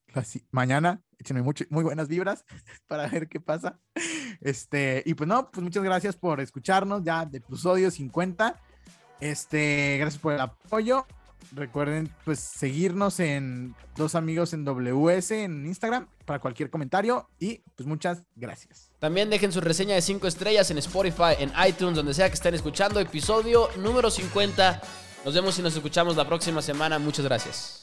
[0.50, 1.02] mañana.
[1.18, 2.44] Échenme mucho- muy buenas vibras
[2.88, 3.78] para ver qué pasa.
[4.40, 8.60] Este, y pues no, pues muchas gracias por escucharnos ya de episodio 50.
[9.20, 11.06] Este, gracias por el apoyo.
[11.54, 17.86] Recuerden pues seguirnos en Dos Amigos en WS en Instagram para cualquier comentario y pues
[17.86, 18.90] muchas gracias.
[18.98, 22.54] También dejen su reseña de 5 estrellas en Spotify, en iTunes, donde sea que estén
[22.54, 23.00] escuchando.
[23.00, 24.80] Episodio número 50.
[25.24, 26.98] Nos vemos y nos escuchamos la próxima semana.
[26.98, 27.81] Muchas gracias.